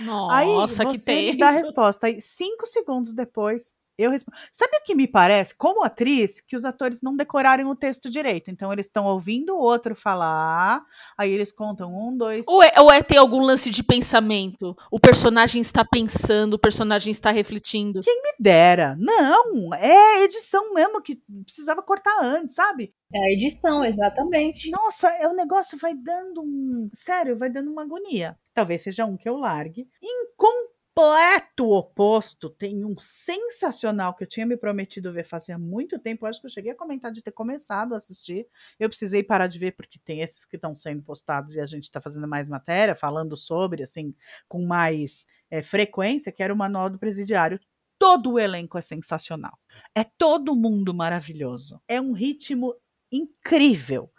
Nossa, 0.00 0.82
aí 0.82 0.92
que 0.92 1.04
tem. 1.04 1.36
dá 1.36 1.48
a 1.48 1.52
resposta. 1.52 2.06
Aí, 2.06 2.20
cinco 2.20 2.66
segundos 2.66 3.14
depois, 3.14 3.74
eu 4.02 4.10
respondo. 4.10 4.36
Sabe 4.52 4.76
o 4.76 4.84
que 4.84 4.94
me 4.94 5.06
parece, 5.06 5.56
como 5.56 5.84
atriz, 5.84 6.40
que 6.40 6.56
os 6.56 6.64
atores 6.64 7.00
não 7.00 7.16
decoraram 7.16 7.68
o 7.68 7.76
texto 7.76 8.10
direito. 8.10 8.50
Então 8.50 8.72
eles 8.72 8.86
estão 8.86 9.06
ouvindo 9.06 9.54
o 9.54 9.58
outro 9.58 9.94
falar, 9.94 10.82
aí 11.16 11.32
eles 11.32 11.52
contam 11.52 11.94
um, 11.94 12.16
dois. 12.16 12.46
Ou 12.48 12.62
é, 12.62 12.72
ou 12.78 12.90
é 12.90 13.02
ter 13.02 13.16
algum 13.16 13.40
lance 13.40 13.70
de 13.70 13.82
pensamento? 13.82 14.76
O 14.90 14.98
personagem 14.98 15.60
está 15.60 15.84
pensando, 15.84 16.54
o 16.54 16.58
personagem 16.58 17.10
está 17.10 17.30
refletindo. 17.30 18.00
Quem 18.02 18.22
me 18.22 18.32
dera. 18.38 18.96
Não, 18.98 19.74
é 19.74 20.24
edição 20.24 20.74
mesmo 20.74 21.02
que 21.02 21.20
precisava 21.44 21.82
cortar 21.82 22.16
antes, 22.22 22.54
sabe? 22.54 22.94
É 23.12 23.18
a 23.18 23.32
edição, 23.32 23.84
exatamente. 23.84 24.70
Nossa, 24.70 25.08
é 25.08 25.26
o 25.26 25.34
negócio 25.34 25.76
vai 25.78 25.94
dando 25.94 26.42
um. 26.42 26.88
Sério, 26.94 27.36
vai 27.36 27.50
dando 27.50 27.70
uma 27.70 27.82
agonia. 27.82 28.38
Talvez 28.54 28.82
seja 28.82 29.04
um 29.04 29.16
que 29.16 29.28
eu 29.28 29.36
largue. 29.36 29.88
Incom 30.00 30.69
completo 31.00 31.70
oposto. 31.70 32.50
Tem 32.50 32.84
um 32.84 32.94
sensacional 32.98 34.14
que 34.14 34.24
eu 34.24 34.28
tinha 34.28 34.44
me 34.44 34.56
prometido 34.56 35.12
ver 35.12 35.24
fazia 35.24 35.58
muito 35.58 35.98
tempo. 35.98 36.26
Acho 36.26 36.40
que 36.40 36.46
eu 36.46 36.50
cheguei 36.50 36.72
a 36.72 36.76
comentar 36.76 37.10
de 37.10 37.22
ter 37.22 37.32
começado 37.32 37.94
a 37.94 37.96
assistir. 37.96 38.46
Eu 38.78 38.88
precisei 38.88 39.22
parar 39.22 39.46
de 39.46 39.58
ver 39.58 39.72
porque 39.72 39.98
tem 39.98 40.20
esses 40.20 40.44
que 40.44 40.56
estão 40.56 40.76
sendo 40.76 41.02
postados 41.02 41.56
e 41.56 41.60
a 41.60 41.66
gente 41.66 41.84
está 41.84 42.00
fazendo 42.00 42.28
mais 42.28 42.48
matéria, 42.48 42.94
falando 42.94 43.34
sobre, 43.34 43.82
assim, 43.82 44.14
com 44.46 44.66
mais 44.66 45.26
é, 45.50 45.62
frequência, 45.62 46.30
que 46.30 46.42
era 46.42 46.52
o 46.52 46.56
Manual 46.56 46.90
do 46.90 46.98
Presidiário. 46.98 47.58
Todo 47.98 48.32
o 48.32 48.38
elenco 48.38 48.76
é 48.76 48.82
sensacional. 48.82 49.58
É 49.94 50.04
todo 50.04 50.56
mundo 50.56 50.92
maravilhoso. 50.92 51.80
É 51.88 52.00
um 52.00 52.12
ritmo 52.12 52.74
incrível. 53.10 54.10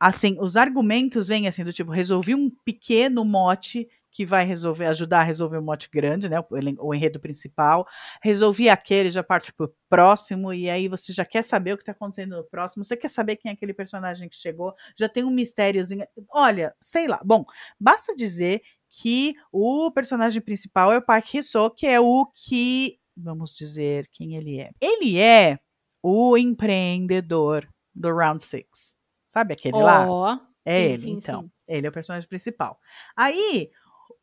Assim, 0.00 0.36
os 0.40 0.56
argumentos 0.56 1.28
vêm 1.28 1.46
assim 1.46 1.62
do 1.62 1.72
tipo, 1.72 1.92
resolvi 1.92 2.34
um 2.34 2.50
pequeno 2.64 3.24
mote 3.24 3.88
que 4.12 4.26
vai 4.26 4.44
resolver, 4.44 4.84
ajudar 4.86 5.20
a 5.20 5.24
resolver 5.24 5.56
o 5.56 5.62
mote 5.62 5.88
grande, 5.90 6.28
né? 6.28 6.38
O, 6.40 6.46
o 6.88 6.94
enredo 6.94 7.18
principal. 7.18 7.86
Resolvi 8.22 8.68
aquele, 8.68 9.10
já 9.10 9.22
parte 9.22 9.52
pro 9.52 9.74
próximo, 9.88 10.52
e 10.52 10.68
aí 10.68 10.86
você 10.86 11.12
já 11.12 11.24
quer 11.24 11.42
saber 11.42 11.72
o 11.72 11.78
que 11.78 11.84
tá 11.84 11.92
acontecendo 11.92 12.36
no 12.36 12.44
próximo, 12.44 12.84
você 12.84 12.96
quer 12.96 13.08
saber 13.08 13.36
quem 13.36 13.50
é 13.50 13.54
aquele 13.54 13.74
personagem 13.74 14.28
que 14.28 14.36
chegou, 14.36 14.74
já 14.96 15.08
tem 15.08 15.24
um 15.24 15.30
mistériozinho. 15.30 16.06
Olha, 16.30 16.74
sei 16.80 17.08
lá. 17.08 17.20
Bom, 17.24 17.44
basta 17.80 18.14
dizer 18.14 18.62
que 18.88 19.34
o 19.50 19.90
personagem 19.90 20.42
principal 20.42 20.92
é 20.92 20.98
o 20.98 21.02
Park 21.02 21.34
Hee-soo, 21.34 21.70
que 21.70 21.86
é 21.86 21.98
o 21.98 22.26
que, 22.34 22.98
vamos 23.16 23.54
dizer, 23.54 24.06
quem 24.12 24.36
ele 24.36 24.60
é. 24.60 24.70
Ele 24.80 25.18
é 25.18 25.58
o 26.02 26.36
empreendedor 26.36 27.66
do 27.94 28.14
Round 28.14 28.42
Six. 28.42 28.94
Sabe 29.30 29.54
aquele 29.54 29.78
lá? 29.78 30.06
Ó, 30.06 30.38
É 30.64 30.78
sim, 30.78 30.84
ele, 30.84 30.98
sim, 30.98 31.12
então. 31.12 31.42
sim. 31.42 31.50
Ele 31.66 31.86
é 31.86 31.90
o 31.90 31.92
personagem 31.92 32.28
principal. 32.28 32.78
Aí, 33.16 33.70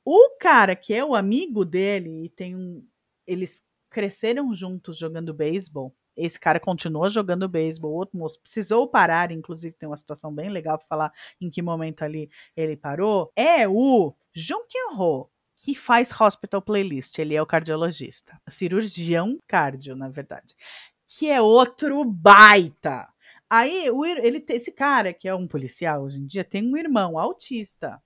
o 0.06 0.38
cara 0.40 0.76
que 0.76 0.94
é 0.94 1.04
o 1.04 1.16
amigo 1.16 1.66
dele 1.66 2.26
e 2.26 2.30
tem 2.30 2.56
um. 2.56 2.86
Eles 3.28 3.64
cresceram 3.90 4.54
juntos 4.54 4.98
jogando 4.98 5.34
beisebol. 5.34 5.96
Esse 6.16 6.40
cara 6.40 6.60
continuou 6.60 7.10
jogando 7.10 7.48
beisebol. 7.48 7.94
Outro 7.94 8.18
moço 8.18 8.42
precisou 8.42 8.88
parar, 8.88 9.32
inclusive 9.32 9.76
tem 9.78 9.88
uma 9.88 9.98
situação 9.98 10.34
bem 10.34 10.50
legal 10.50 10.78
para 10.78 10.88
falar 10.88 11.14
em 11.40 11.50
que 11.50 11.62
momento 11.62 12.04
ali 12.04 12.30
ele 12.56 12.76
parou. 12.76 13.32
É 13.36 13.68
o 13.68 14.14
Jung 14.34 14.66
Kyun-ho, 14.68 15.30
que 15.56 15.74
faz 15.76 16.12
Hospital 16.20 16.62
Playlist. 16.62 17.18
Ele 17.20 17.36
é 17.36 17.42
o 17.42 17.46
cardiologista. 17.46 18.40
Cirurgião 18.50 19.40
cardio, 19.48 19.96
na 19.96 20.10
verdade. 20.10 20.56
Que 21.08 21.30
é 21.30 21.42
outro 21.42 22.04
baita. 22.04 23.08
Aí, 23.50 23.88
ele, 24.24 24.46
esse 24.50 24.72
cara, 24.72 25.12
que 25.14 25.28
é 25.28 25.34
um 25.34 25.48
policial 25.48 26.04
hoje 26.04 26.20
em 26.20 26.26
dia, 26.26 26.44
tem 26.44 26.72
um 26.72 26.78
irmão 26.78 27.18
autista. 27.18 28.02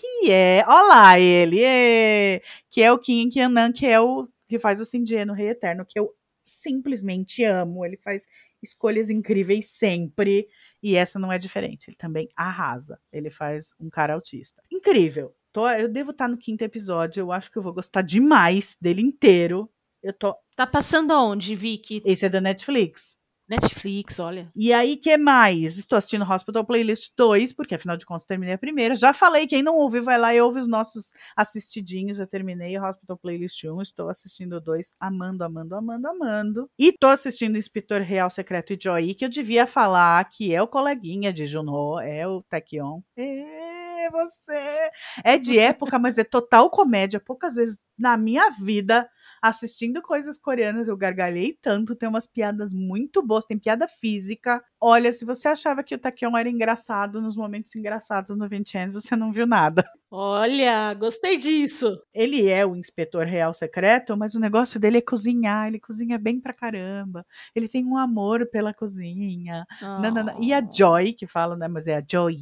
Que 0.00 0.30
é. 0.30 0.64
Olha 0.66 0.88
lá 0.88 1.20
ele! 1.20 1.60
ê, 1.62 2.42
que 2.70 2.82
é 2.82 2.90
o 2.92 2.98
Kim 2.98 3.28
Kyanan, 3.30 3.72
que 3.72 3.86
é 3.86 4.00
o 4.00 4.28
que 4.48 4.58
faz 4.58 4.80
o 4.80 4.84
Shinji 4.84 5.24
no 5.24 5.32
Rei 5.34 5.48
Eterno, 5.50 5.84
que 5.86 5.98
eu 5.98 6.12
simplesmente 6.42 7.44
amo. 7.44 7.84
Ele 7.84 7.96
faz 7.96 8.24
escolhas 8.62 9.08
incríveis 9.10 9.70
sempre. 9.70 10.48
E 10.82 10.96
essa 10.96 11.18
não 11.18 11.32
é 11.32 11.38
diferente. 11.38 11.88
Ele 11.88 11.96
também 11.96 12.28
arrasa. 12.36 12.98
Ele 13.12 13.30
faz 13.30 13.74
um 13.80 13.88
cara 13.88 14.14
autista. 14.14 14.62
Incrível. 14.72 15.34
Tô- 15.52 15.68
eu 15.68 15.88
devo 15.88 16.10
estar 16.10 16.28
no 16.28 16.36
quinto 16.36 16.62
episódio. 16.64 17.20
Eu 17.20 17.32
acho 17.32 17.50
que 17.50 17.56
eu 17.58 17.62
vou 17.62 17.72
gostar 17.72 18.02
demais 18.02 18.76
dele 18.80 19.00
inteiro. 19.02 19.70
Eu 20.02 20.12
tô. 20.12 20.34
Tá 20.56 20.66
passando 20.66 21.12
aonde, 21.12 21.54
Vicky? 21.54 22.02
Esse 22.04 22.26
é 22.26 22.28
da 22.28 22.40
Netflix. 22.40 23.16
Netflix, 23.48 24.18
olha. 24.18 24.50
E 24.56 24.72
aí, 24.72 24.96
que 24.96 25.16
mais? 25.18 25.76
Estou 25.76 25.96
assistindo 25.98 26.24
Hospital 26.24 26.64
Playlist 26.64 27.12
2, 27.16 27.52
porque 27.52 27.74
afinal 27.74 27.96
de 27.96 28.06
contas 28.06 28.24
terminei 28.24 28.54
a 28.54 28.58
primeira. 28.58 28.94
Já 28.94 29.12
falei, 29.12 29.46
quem 29.46 29.62
não 29.62 29.76
ouviu, 29.76 30.02
vai 30.02 30.18
lá 30.18 30.34
e 30.34 30.40
ouve 30.40 30.60
os 30.60 30.68
nossos 30.68 31.12
assistidinhos. 31.36 32.18
Eu 32.18 32.26
terminei 32.26 32.78
o 32.78 32.82
Hospital 32.82 33.18
Playlist 33.18 33.62
1, 33.64 33.82
estou 33.82 34.08
assistindo 34.08 34.54
o 34.56 34.60
2, 34.60 34.94
amando, 34.98 35.44
amando, 35.44 35.74
amando, 35.74 36.08
amando. 36.08 36.70
E 36.78 36.92
tô 36.92 37.06
assistindo 37.06 37.54
o 37.54 37.58
Inspetor 37.58 38.00
Real 38.00 38.30
Secreto 38.30 38.72
e 38.72 38.78
Joy, 38.80 39.14
que 39.14 39.24
eu 39.24 39.28
devia 39.28 39.66
falar 39.66 40.24
que 40.30 40.54
é 40.54 40.62
o 40.62 40.68
coleguinha 40.68 41.32
de 41.32 41.44
Junho, 41.44 41.98
é 42.00 42.26
o 42.26 42.42
Taekyon. 42.42 43.00
É 43.16 44.10
você! 44.10 44.90
É 45.24 45.38
de 45.38 45.58
época, 45.58 45.98
mas 45.98 46.18
é 46.18 46.24
total 46.24 46.70
comédia. 46.70 47.20
Poucas 47.20 47.56
vezes 47.56 47.76
na 47.98 48.16
minha 48.16 48.50
vida 48.50 49.08
assistindo 49.44 50.00
coisas 50.00 50.38
coreanas, 50.38 50.88
eu 50.88 50.96
gargalhei 50.96 51.52
tanto, 51.60 51.94
tem 51.94 52.08
umas 52.08 52.26
piadas 52.26 52.72
muito 52.72 53.22
boas, 53.22 53.44
tem 53.44 53.58
piada 53.58 53.86
física. 53.86 54.64
Olha, 54.80 55.12
se 55.12 55.22
você 55.24 55.48
achava 55.48 55.84
que 55.84 55.94
o 55.94 55.98
Taekyon 55.98 56.34
era 56.36 56.48
engraçado 56.48 57.20
nos 57.20 57.36
momentos 57.36 57.74
engraçados 57.76 58.34
no 58.36 58.48
Vincenzo, 58.48 59.00
você 59.02 59.14
não 59.14 59.30
viu 59.32 59.46
nada. 59.46 59.84
Olha, 60.10 60.94
gostei 60.94 61.36
disso. 61.36 62.00
Ele 62.14 62.48
é 62.48 62.64
o 62.64 62.76
inspetor 62.76 63.26
real 63.26 63.52
secreto, 63.52 64.16
mas 64.16 64.34
o 64.34 64.40
negócio 64.40 64.78
dele 64.78 64.98
é 64.98 65.02
cozinhar, 65.02 65.66
ele 65.66 65.80
cozinha 65.80 66.16
bem 66.18 66.40
pra 66.40 66.52
caramba. 66.54 67.26
Ele 67.54 67.68
tem 67.68 67.84
um 67.84 67.96
amor 67.96 68.48
pela 68.50 68.72
cozinha. 68.72 69.66
Nanana. 69.98 70.36
E 70.40 70.52
a 70.52 70.60
Oh. 70.60 70.72
Joy, 70.72 71.12
que 71.12 71.26
fala, 71.26 71.56
né, 71.56 71.66
mas 71.68 71.86
é 71.88 71.96
a 71.96 72.04
Joy, 72.08 72.36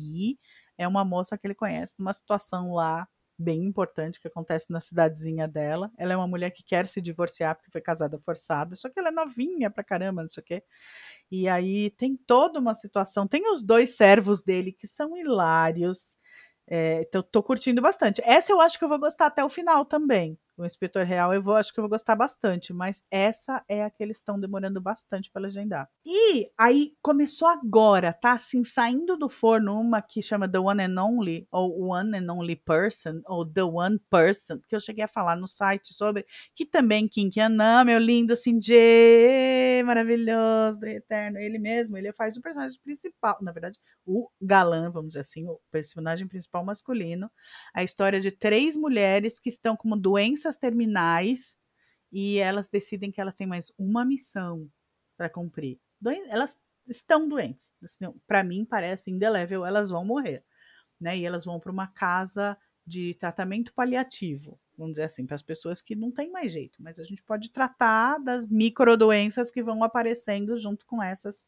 é 0.77 0.87
uma 0.87 1.05
moça 1.05 1.39
que 1.39 1.47
ele 1.47 1.55
conhece 1.55 1.95
numa 1.99 2.13
situação 2.13 2.73
lá 2.75 3.07
bem 3.39 3.65
importante 3.65 4.21
que 4.21 4.29
acontece 4.29 4.71
na 4.71 4.81
cidadezinha 4.81 5.49
dela. 5.49 5.91
Ela 5.99 6.13
é 6.15 6.17
uma 6.17 6.27
mulher 6.29 6.51
que 6.51 6.63
quer 6.63 6.87
se 6.87 7.01
divorciar 7.01 7.57
porque 7.57 7.71
foi 7.73 7.81
casada 7.81 8.19
forçada, 8.21 8.77
só 8.77 8.89
que 8.89 8.99
ela 8.99 9.09
é 9.09 9.13
novinha 9.13 9.71
pra 9.71 9.85
caramba, 9.85 10.23
não 10.23 10.31
sei 10.31 10.43
o 10.43 10.45
quê. 10.47 10.63
E 11.31 11.49
aí 11.49 11.91
tem 11.91 12.17
toda 12.17 12.61
uma 12.61 12.75
situação. 12.75 13.27
Tem 13.27 13.51
os 13.53 13.63
dois 13.63 13.97
servos 13.97 14.43
dele 14.43 14.73
que 14.73 14.87
são 14.87 15.17
hilários. 15.17 16.15
É, 16.69 17.03
então, 17.03 17.23
tô 17.23 17.43
curtindo 17.43 17.83
bastante. 17.83 18.23
Essa 18.25 18.53
eu 18.53 18.61
acho 18.61 18.79
que 18.79 18.85
eu 18.85 18.89
vou 18.89 18.99
gostar 19.01 19.27
até 19.27 19.45
o 19.45 19.49
final 19.51 19.85
também. 19.85 20.39
O 20.63 20.67
Inspetor 20.67 21.05
Real 21.05 21.35
eu 21.35 21.43
vou, 21.43 21.57
acho 21.57 21.73
que 21.73 21.81
eu 21.81 21.83
vou 21.83 21.91
gostar 21.91 22.15
bastante, 22.15 22.73
mas 22.73 23.05
essa 23.11 23.65
é 23.69 23.83
a 23.83 23.91
que 23.91 24.03
eles 24.03 24.19
estão 24.19 24.39
demorando 24.39 24.81
bastante 24.81 25.31
para 25.31 25.43
legendar. 25.43 25.89
E 26.07 26.51
aí 26.57 26.93
começou 27.03 27.49
agora, 27.49 28.13
tá 28.13 28.33
assim, 28.33 28.63
saindo 28.63 29.17
do 29.17 29.29
forno 29.29 29.79
uma 29.81 30.01
que 30.01 30.23
chama 30.23 30.49
The 30.49 30.59
One 30.59 30.85
and 30.85 31.03
Only, 31.03 31.49
ou 31.51 31.91
One 31.91 32.17
and 32.17 32.33
Only 32.33 32.57
Person, 32.57 33.21
ou 33.27 33.45
The 33.45 33.65
One 33.65 33.99
Person, 34.09 34.61
que 34.69 34.77
eu 34.77 34.81
cheguei 34.81 35.05
a 35.05 35.09
falar 35.09 35.37
no 35.37 35.49
site 35.49 35.93
sobre, 35.93 36.25
que 36.55 36.65
também 36.65 37.09
Kim 37.09 37.29
Kianan, 37.29 37.85
meu 37.85 37.99
lindo 37.99 38.37
Shinji, 38.37 39.83
maravilhoso, 39.85 40.79
do 40.79 40.87
Eterno, 40.87 41.39
ele 41.39 41.59
mesmo, 41.59 41.97
ele 41.97 42.13
faz 42.13 42.37
o 42.37 42.43
personagem 42.43 42.79
principal, 42.85 43.39
na 43.43 43.51
verdade, 43.51 43.79
o 44.05 44.29
galã, 44.41 44.91
vamos 44.91 45.09
dizer 45.09 45.21
assim, 45.21 45.47
o 45.47 45.61
personagem 45.71 46.27
principal 46.27 46.65
masculino, 46.65 47.31
a 47.75 47.83
história 47.83 48.21
de 48.21 48.31
três 48.31 48.77
mulheres 48.77 49.39
que 49.39 49.49
estão 49.49 49.77
com 49.77 49.89
terminais 50.57 51.57
e 52.13 52.39
elas 52.39 52.69
decidem 52.69 53.11
que 53.11 53.21
elas 53.21 53.35
têm 53.35 53.47
mais 53.47 53.73
uma 53.79 54.05
missão 54.05 54.69
para 55.17 55.31
cumprir. 55.31 55.81
Doen- 56.01 56.27
elas 56.29 56.59
estão 56.89 57.29
doentes. 57.29 57.73
Para 58.27 58.45
mim 58.45 58.65
parece 58.65 59.11
indelével, 59.11 59.65
elas 59.65 59.91
vão 59.91 60.05
morrer, 60.05 60.45
né? 61.01 61.19
E 61.19 61.25
elas 61.27 61.45
vão 61.45 61.61
para 61.61 61.73
uma 61.73 61.89
casa 61.89 62.57
de 62.87 63.15
tratamento 63.15 63.73
paliativo, 63.75 64.61
vamos 64.77 64.95
dizer 64.95 65.05
assim, 65.05 65.25
para 65.27 65.37
as 65.37 65.43
pessoas 65.43 65.81
que 65.81 65.95
não 65.95 66.11
têm 66.11 66.31
mais 66.33 66.51
jeito, 66.53 66.83
mas 66.83 66.99
a 66.99 67.05
gente 67.05 67.23
pode 67.23 67.51
tratar 67.53 68.19
das 68.19 68.47
microdoenças 68.47 69.51
que 69.51 69.63
vão 69.63 69.85
aparecendo 69.85 70.59
junto 70.59 70.85
com 70.87 71.03
essas 71.03 71.47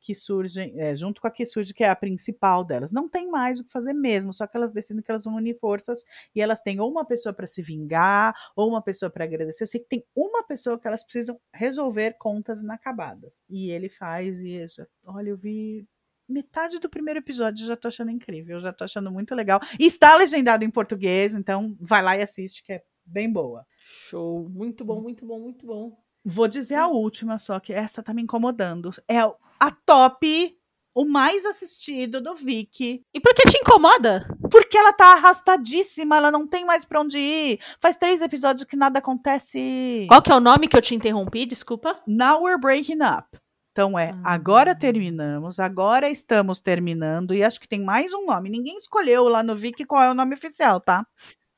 que 0.00 0.14
surgem, 0.14 0.78
é, 0.80 0.94
junto 0.94 1.20
com 1.20 1.26
a 1.26 1.30
que 1.30 1.44
surge, 1.44 1.74
que 1.74 1.84
é 1.84 1.88
a 1.88 1.96
principal 1.96 2.64
delas. 2.64 2.90
Não 2.90 3.08
tem 3.08 3.30
mais 3.30 3.60
o 3.60 3.64
que 3.64 3.72
fazer 3.72 3.92
mesmo, 3.92 4.32
só 4.32 4.46
que 4.46 4.56
elas 4.56 4.72
decidem 4.72 5.02
que 5.02 5.10
elas 5.10 5.24
vão 5.24 5.36
unir 5.36 5.58
forças 5.58 6.04
e 6.34 6.40
elas 6.40 6.60
têm 6.60 6.80
ou 6.80 6.90
uma 6.90 7.04
pessoa 7.04 7.32
para 7.32 7.46
se 7.46 7.62
vingar, 7.62 8.34
ou 8.56 8.68
uma 8.68 8.82
pessoa 8.82 9.10
para 9.10 9.24
agradecer. 9.24 9.64
Eu 9.64 9.68
sei 9.68 9.80
que 9.80 9.88
tem 9.88 10.04
uma 10.14 10.44
pessoa 10.44 10.78
que 10.78 10.86
elas 10.86 11.04
precisam 11.04 11.38
resolver 11.54 12.16
contas 12.18 12.60
inacabadas. 12.60 13.44
E 13.48 13.70
ele 13.70 13.88
faz, 13.88 14.38
e 14.40 14.64
olha, 15.04 15.30
eu 15.30 15.36
vi 15.36 15.86
metade 16.28 16.78
do 16.78 16.88
primeiro 16.88 17.18
episódio, 17.18 17.66
já 17.66 17.76
tô 17.76 17.88
achando 17.88 18.10
incrível, 18.10 18.60
já 18.60 18.72
tô 18.72 18.84
achando 18.84 19.10
muito 19.10 19.34
legal. 19.34 19.60
E 19.78 19.86
está 19.86 20.16
legendado 20.16 20.64
em 20.64 20.70
português, 20.70 21.34
então 21.34 21.76
vai 21.80 22.02
lá 22.02 22.16
e 22.16 22.22
assiste, 22.22 22.62
que 22.62 22.72
é 22.72 22.82
bem 23.04 23.30
boa. 23.30 23.66
Show. 23.82 24.48
Muito 24.48 24.84
bom, 24.84 25.02
muito 25.02 25.26
bom, 25.26 25.40
muito 25.40 25.66
bom. 25.66 26.09
Vou 26.24 26.46
dizer 26.48 26.74
a 26.74 26.86
última, 26.86 27.38
só 27.38 27.58
que 27.58 27.72
essa 27.72 28.02
tá 28.02 28.12
me 28.12 28.22
incomodando. 28.22 28.90
É 29.08 29.18
a 29.20 29.70
top, 29.86 30.56
o 30.94 31.04
mais 31.04 31.46
assistido 31.46 32.20
do 32.20 32.34
Viki. 32.34 33.02
E 33.14 33.20
por 33.20 33.32
que 33.34 33.48
te 33.48 33.56
incomoda? 33.58 34.28
Porque 34.50 34.76
ela 34.76 34.92
tá 34.92 35.14
arrastadíssima, 35.14 36.16
ela 36.16 36.30
não 36.30 36.46
tem 36.46 36.64
mais 36.64 36.84
pra 36.84 37.00
onde 37.00 37.18
ir. 37.18 37.60
Faz 37.80 37.96
três 37.96 38.20
episódios 38.20 38.64
que 38.64 38.76
nada 38.76 38.98
acontece. 38.98 40.04
Qual 40.08 40.20
que 40.20 40.30
é 40.30 40.34
o 40.34 40.40
nome 40.40 40.68
que 40.68 40.76
eu 40.76 40.82
te 40.82 40.94
interrompi? 40.94 41.46
Desculpa. 41.46 41.98
Now 42.06 42.42
we're 42.42 42.60
breaking 42.60 43.02
up. 43.02 43.26
Então 43.72 43.96
é, 43.98 44.10
Ah. 44.24 44.34
agora 44.34 44.74
terminamos, 44.74 45.60
agora 45.60 46.10
estamos 46.10 46.58
terminando, 46.60 47.32
e 47.32 47.42
acho 47.42 47.60
que 47.60 47.68
tem 47.68 47.80
mais 47.80 48.12
um 48.12 48.26
nome. 48.26 48.50
Ninguém 48.50 48.76
escolheu 48.76 49.24
lá 49.28 49.42
no 49.44 49.54
Viki 49.56 49.84
qual 49.84 50.02
é 50.02 50.10
o 50.10 50.14
nome 50.14 50.34
oficial, 50.34 50.80
tá? 50.80 51.06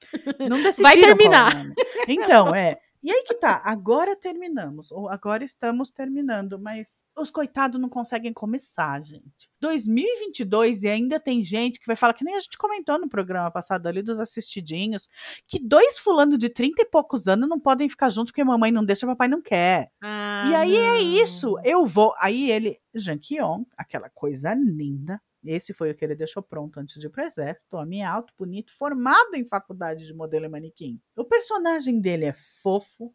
Não 0.39 0.63
decidiram 0.63 0.83
Vai 0.91 0.99
é 0.99 1.07
terminar. 1.07 1.55
nome. 1.57 1.75
Então, 2.07 2.55
é. 2.55 2.79
E 3.03 3.11
aí 3.11 3.25
que 3.25 3.35
tá, 3.35 3.61
agora 3.65 4.15
terminamos, 4.15 4.93
ou 4.93 5.09
agora 5.09 5.45
estamos 5.45 5.91
terminando, 5.91 6.59
mas 6.59 7.05
os 7.17 7.31
coitados 7.31 7.81
não 7.81 7.89
conseguem 7.89 8.33
começar, 8.33 9.03
gente. 9.03 9.51
2022 9.61 10.85
e 10.85 10.89
ainda 10.89 11.19
tem 11.19 11.45
gente 11.45 11.81
que 11.81 11.87
vai 11.87 11.97
falar, 11.97 12.15
que 12.15 12.25
nem 12.25 12.37
a 12.37 12.41
gente 12.41 12.57
comentou 12.57 12.99
no 12.99 13.09
programa 13.09 13.51
passado 13.51 13.89
ali 13.89 14.03
dos 14.03 14.21
assistidinhos, 14.21 15.09
que 15.49 15.59
dois 15.59 15.99
fulano 15.99 16.39
de 16.39 16.49
30 16.49 16.83
e 16.83 16.85
poucos 16.87 17.27
anos 17.27 17.49
não 17.49 17.59
podem 17.59 17.89
ficar 17.89 18.09
junto 18.09 18.29
porque 18.29 18.45
mamãe 18.45 18.71
não 18.71 18.85
deixa, 18.85 19.07
papai 19.07 19.27
não 19.27 19.43
quer. 19.43 19.91
Ah, 20.01 20.47
E 20.49 20.55
aí 20.55 20.77
é 20.77 20.93
não. 20.93 21.23
isso, 21.23 21.59
eu 21.65 21.85
vou. 21.85 22.15
Aí 22.19 22.51
ele, 22.51 22.79
Janquion, 22.95 23.65
aquela 23.77 24.09
coisa 24.11 24.55
linda. 24.55 25.21
Esse 25.45 25.75
foi 25.75 25.91
o 25.91 25.95
que 25.95 26.05
ele 26.05 26.15
deixou 26.15 26.43
pronto 26.43 26.79
antes 26.79 27.01
de 27.01 27.07
ir 27.07 27.11
pro 27.11 27.25
exército, 27.25 27.77
homem 27.77 28.05
alto, 28.05 28.33
bonito, 28.39 28.73
formado 28.77 29.35
em 29.35 29.45
faculdade 29.45 30.07
de 30.07 30.15
modelo 30.15 30.45
e 30.45 30.49
manequim. 30.49 31.01
O 31.17 31.25
personagem 31.25 32.01
dele 32.01 32.27
é 32.27 32.33
fofo, 32.33 33.15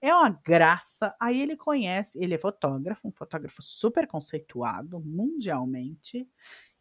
é 0.00 0.14
uma 0.14 0.28
graça. 0.28 1.14
Aí 1.20 1.40
ele 1.40 1.56
conhece, 1.56 2.18
ele 2.22 2.34
é 2.34 2.38
fotógrafo, 2.38 3.08
um 3.08 3.12
fotógrafo 3.12 3.62
super 3.62 4.06
conceituado 4.06 5.00
mundialmente. 5.00 6.28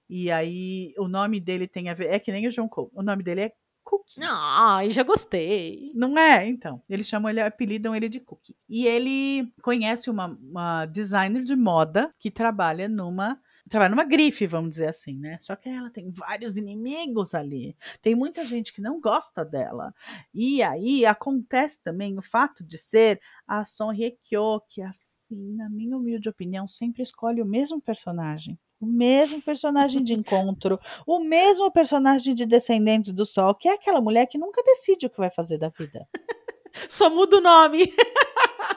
E 0.10 0.32
aí 0.32 0.93
o 0.98 1.08
nome 1.08 1.39
dele 1.39 1.67
tem 1.67 1.89
a 1.89 1.93
ver, 1.93 2.12
é 2.12 2.19
que 2.19 2.32
nem 2.32 2.48
o 2.48 2.52
John 2.52 2.69
Cole. 2.69 2.91
O 2.93 3.02
nome 3.02 3.24
dele 3.24 3.41
é 3.41 3.52
Cookie. 3.84 4.19
Ai, 4.21 4.89
já 4.89 5.04
gostei. 5.04 5.91
Não 5.93 6.17
é? 6.17 6.48
Então, 6.48 6.82
eles 6.89 7.08
chamam 7.08 7.30
ele, 7.30 7.39
apelidam 7.39 7.95
ele 7.95 8.10
de 8.10 8.19
Cookie. 8.19 8.56
E 8.67 8.88
ele 8.88 9.54
conhece 9.62 10.10
uma, 10.10 10.28
uma 10.41 10.86
designer 10.88 11.43
de 11.43 11.56
moda 11.56 12.12
que 12.19 12.32
trabalha 12.32 12.89
numa 12.89 13.39
trabalha 13.69 13.89
numa 13.89 14.04
grife, 14.04 14.45
vamos 14.45 14.71
dizer 14.71 14.89
assim, 14.89 15.17
né? 15.17 15.38
Só 15.41 15.56
que 15.56 15.69
ela 15.69 15.89
tem 15.89 16.12
vários 16.12 16.56
inimigos 16.56 17.34
ali. 17.34 17.75
Tem 18.01 18.15
muita 18.15 18.45
gente 18.45 18.71
que 18.71 18.82
não 18.82 18.99
gosta 19.01 19.43
dela. 19.43 19.93
E 20.34 20.62
aí 20.62 21.06
acontece 21.06 21.80
também 21.82 22.17
o 22.17 22.21
fato 22.21 22.63
de 22.63 22.78
ser 22.78 23.19
a 23.47 23.65
Son 23.65 23.91
Hye-kyo, 23.91 24.62
que 24.69 24.82
assim, 24.82 25.56
na 25.56 25.69
minha 25.69 25.97
humilde 25.97 26.30
opinião, 26.30 26.67
sempre 26.67 27.01
escolhe 27.01 27.41
o 27.41 27.45
mesmo 27.45 27.82
personagem. 27.82 28.60
O 28.80 28.86
mesmo 28.86 29.41
personagem 29.41 30.04
de 30.04 30.13
encontro, 30.13 30.78
o 31.08 31.19
mesmo 31.19 31.71
personagem 31.71 32.36
de 32.36 32.45
Descendentes 32.45 33.13
do 33.13 33.25
Sol, 33.25 33.56
que 33.56 33.69
é 33.69 33.73
aquela 33.73 34.01
mulher 34.01 34.28
que 34.28 34.38
nunca 34.38 34.62
decide 34.63 35.08
o 35.08 35.10
que 35.10 35.17
vai 35.17 35.32
fazer 35.32 35.58
da 35.58 35.69
vida. 35.69 36.08
Só 36.89 37.10
muda 37.10 37.38
o 37.38 37.41
nome. 37.41 37.86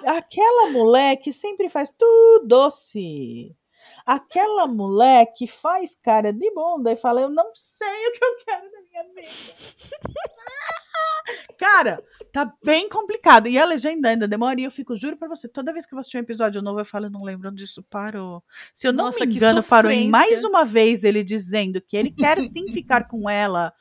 Aquela 0.07 0.70
mulher 0.70 1.16
que 1.16 1.33
sempre 1.33 1.68
faz 1.68 1.90
tudo 1.90 2.46
doce. 2.46 3.55
Aquela 4.09 4.66
mulher 4.66 5.35
que 5.37 5.47
faz 5.47 5.94
cara 5.94 6.33
de 6.33 6.51
bunda 6.55 6.90
e 6.90 6.97
fala: 6.97 7.21
Eu 7.21 7.29
não 7.29 7.51
sei 7.55 7.87
o 7.87 8.12
que 8.12 8.25
eu 8.25 8.37
quero 8.42 8.73
da 8.73 8.81
minha 8.81 9.05
vida. 9.14 9.29
Cara, 11.59 12.03
tá 12.33 12.51
bem 12.64 12.88
complicado. 12.88 13.49
E 13.49 13.59
a 13.59 13.66
legenda 13.66 14.09
ainda 14.09 14.27
demora. 14.27 14.59
E 14.59 14.64
eu 14.64 14.71
fico, 14.71 14.97
juro 14.97 15.14
pra 15.14 15.29
você, 15.29 15.47
toda 15.47 15.75
vez 15.75 15.85
que 15.85 15.94
eu 15.94 15.99
assistir 15.99 16.16
um 16.16 16.21
episódio 16.21 16.62
novo, 16.62 16.81
eu 16.81 16.87
falo, 16.87 17.05
eu 17.05 17.11
não 17.11 17.23
lembro 17.23 17.51
onde 17.51 17.64
isso 17.64 17.83
parou. 17.83 18.42
Se 18.73 18.88
eu 18.88 18.94
não 18.94 19.07
Nossa, 19.07 19.27
me 19.27 19.35
engano, 19.35 19.62
parou 19.62 19.90
em 19.90 20.09
mais 20.09 20.42
uma 20.42 20.64
vez 20.64 21.05
ele 21.05 21.23
dizendo 21.23 21.79
que 21.79 21.94
ele 21.94 22.11
quer 22.11 22.42
sim 22.44 22.73
ficar 22.73 23.09
com 23.09 23.29
ela 23.29 23.75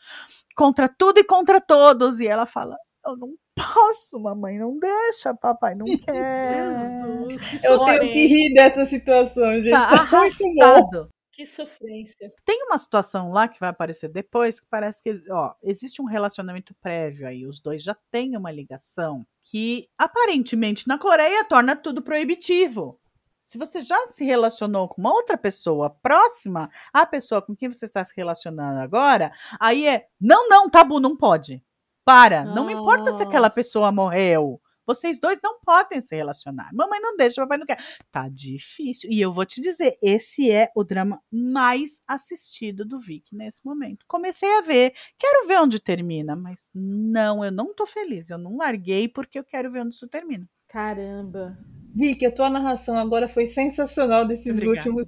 contra 0.58 0.90
tudo 0.90 1.20
e 1.20 1.24
contra 1.24 1.62
todos. 1.62 2.20
E 2.20 2.28
ela 2.28 2.46
fala, 2.46 2.76
eu 3.06 3.16
não 3.16 3.34
posso, 3.58 4.20
mamãe, 4.20 4.58
não 4.58 4.78
deixa, 4.78 5.34
papai 5.34 5.76
não 5.76 5.86
quer. 5.98 7.34
Jesus, 7.34 7.48
que 7.48 7.66
Eu 7.68 7.80
tenho 7.80 8.02
que 8.02 8.28
rir 8.28 8.54
dessa 8.54 8.86
situação, 8.86 9.54
gente. 9.62 9.72
Tá 9.72 9.88
Tá 9.88 10.02
arrastado. 10.02 11.10
Que 11.32 11.46
sofrência. 11.46 12.32
Tem 12.44 12.64
uma 12.64 12.80
situação 12.80 13.32
lá 13.32 13.48
que 13.48 13.60
vai 13.60 13.70
aparecer 13.70 14.10
depois 14.10 14.60
que 14.60 14.66
parece 14.68 15.04
que 15.04 15.14
ó, 15.30 15.54
existe 15.62 16.02
um 16.02 16.06
relacionamento 16.06 16.74
prévio 16.82 17.28
aí. 17.28 17.46
Os 17.46 17.62
dois 17.62 17.84
já 17.84 17.96
têm 18.10 18.36
uma 18.36 18.52
ligação 18.52 19.24
que 19.44 19.88
aparentemente 19.98 20.88
na 20.88 20.98
Coreia 20.98 21.44
torna 21.44 21.76
tudo 21.76 22.02
proibitivo. 22.02 23.00
Se 23.46 23.58
você 23.58 23.80
já 23.80 23.98
se 24.08 24.26
relacionou 24.26 24.90
com 24.90 25.00
uma 25.00 25.14
outra 25.14 25.38
pessoa 25.38 25.92
próxima 26.02 26.72
à 26.92 27.06
pessoa 27.06 27.40
com 27.40 27.56
quem 27.56 27.72
você 27.72 27.86
está 27.86 28.04
se 28.04 28.14
relacionando 28.18 28.80
agora, 28.80 29.32
aí 29.60 29.88
é 29.88 30.08
não, 30.20 30.50
não, 30.50 30.68
tabu, 30.70 31.00
não 31.00 31.16
pode. 31.16 31.64
Para, 32.08 32.46
não 32.46 32.66
me 32.66 32.72
importa 32.72 33.12
se 33.12 33.22
aquela 33.22 33.48
Nossa. 33.48 33.56
pessoa 33.56 33.92
morreu. 33.92 34.62
Vocês 34.86 35.20
dois 35.20 35.42
não 35.44 35.60
podem 35.60 36.00
se 36.00 36.16
relacionar. 36.16 36.70
Mamãe 36.74 37.02
não 37.02 37.18
deixa, 37.18 37.42
papai 37.42 37.58
não 37.58 37.66
quer. 37.66 37.84
Tá 38.10 38.30
difícil. 38.30 39.10
E 39.12 39.20
eu 39.20 39.34
vou 39.34 39.46
te 39.46 39.60
dizer, 39.60 39.98
esse 40.02 40.50
é 40.50 40.72
o 40.74 40.86
drama 40.86 41.22
mais 41.30 42.02
assistido 42.08 42.86
do 42.86 42.98
Vic 42.98 43.36
nesse 43.36 43.60
momento. 43.66 44.06
Comecei 44.08 44.50
a 44.58 44.62
ver, 44.62 44.94
quero 45.20 45.50
ver 45.50 45.60
onde 45.60 45.82
termina, 45.82 46.34
mas 46.34 46.58
não, 46.74 47.44
eu 47.44 47.52
não 47.52 47.76
tô 47.76 47.86
feliz. 47.86 48.30
Eu 48.30 48.38
não 48.38 48.56
larguei 48.56 49.10
porque 49.10 49.38
eu 49.38 49.44
quero 49.44 49.70
ver 49.70 49.82
onde 49.82 49.94
isso 49.94 50.08
termina. 50.08 50.48
Caramba. 50.70 51.58
Vicky, 51.94 52.26
a 52.26 52.32
tua 52.32 52.50
narração 52.50 52.98
agora 52.98 53.28
foi 53.28 53.48
sensacional 53.48 54.26
desses 54.26 54.48
Obrigada. 54.48 54.90
últimos. 54.90 55.06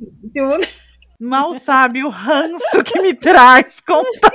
Mal 1.17 1.55
sabe 1.55 2.03
o 2.03 2.09
ranço 2.09 2.83
que 2.83 3.01
me 3.01 3.13
traz 3.13 3.79
contar. 3.79 4.31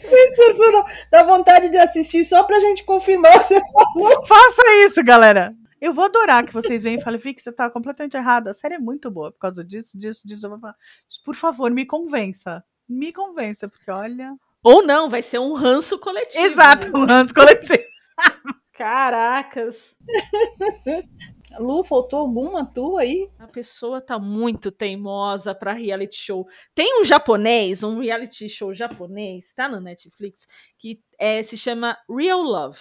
Sensacional. 0.00 0.86
Dá 1.10 1.22
vontade 1.22 1.68
de 1.68 1.76
assistir 1.78 2.24
só 2.24 2.42
pra 2.44 2.60
gente 2.60 2.84
confirmar 2.84 3.36
o 3.36 3.40
que 3.40 3.48
você 3.48 3.60
falou. 3.72 4.26
Faça 4.26 4.62
isso, 4.84 5.02
galera. 5.04 5.54
Eu 5.80 5.92
vou 5.92 6.04
adorar 6.04 6.44
que 6.44 6.52
vocês 6.52 6.82
venham 6.82 6.98
e 6.98 7.02
falem, 7.02 7.20
Vic, 7.20 7.40
você 7.40 7.52
tá 7.52 7.70
completamente 7.70 8.16
errada. 8.16 8.50
A 8.50 8.54
série 8.54 8.74
é 8.74 8.78
muito 8.78 9.10
boa 9.10 9.30
por 9.30 9.38
causa 9.38 9.64
disso, 9.64 9.96
disso, 9.96 10.26
disso. 10.26 10.46
Eu 10.46 10.50
vou 10.50 10.58
falar, 10.58 10.74
Por 11.24 11.36
favor, 11.36 11.70
me 11.70 11.86
convença. 11.86 12.64
Me 12.88 13.12
convença, 13.12 13.68
porque 13.68 13.90
olha. 13.90 14.34
Ou 14.62 14.84
não, 14.84 15.08
vai 15.08 15.22
ser 15.22 15.38
um 15.38 15.54
ranço 15.54 15.98
coletivo. 15.98 16.44
Exato, 16.44 16.90
né? 16.90 16.98
um 16.98 17.04
ranço 17.04 17.32
coletivo. 17.32 17.84
Caracas. 18.72 19.94
Lu, 21.58 21.84
faltou 21.84 22.20
alguma 22.20 22.64
tua 22.64 23.02
aí? 23.02 23.28
A 23.38 23.46
pessoa 23.46 24.00
tá 24.00 24.18
muito 24.18 24.70
teimosa 24.70 25.54
pra 25.54 25.72
reality 25.72 26.16
show. 26.16 26.46
Tem 26.74 27.00
um 27.00 27.04
japonês, 27.04 27.82
um 27.82 27.98
reality 28.00 28.48
show 28.48 28.72
japonês, 28.72 29.52
tá 29.52 29.68
no 29.68 29.80
Netflix, 29.80 30.46
que 30.78 31.00
é, 31.18 31.42
se 31.42 31.56
chama 31.56 31.96
Real 32.08 32.42
Love. 32.42 32.78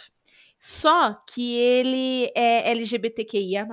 Só 0.59 1.13
que 1.13 1.55
ele 1.55 2.31
é 2.35 2.71
LGBTQIA. 2.71 3.67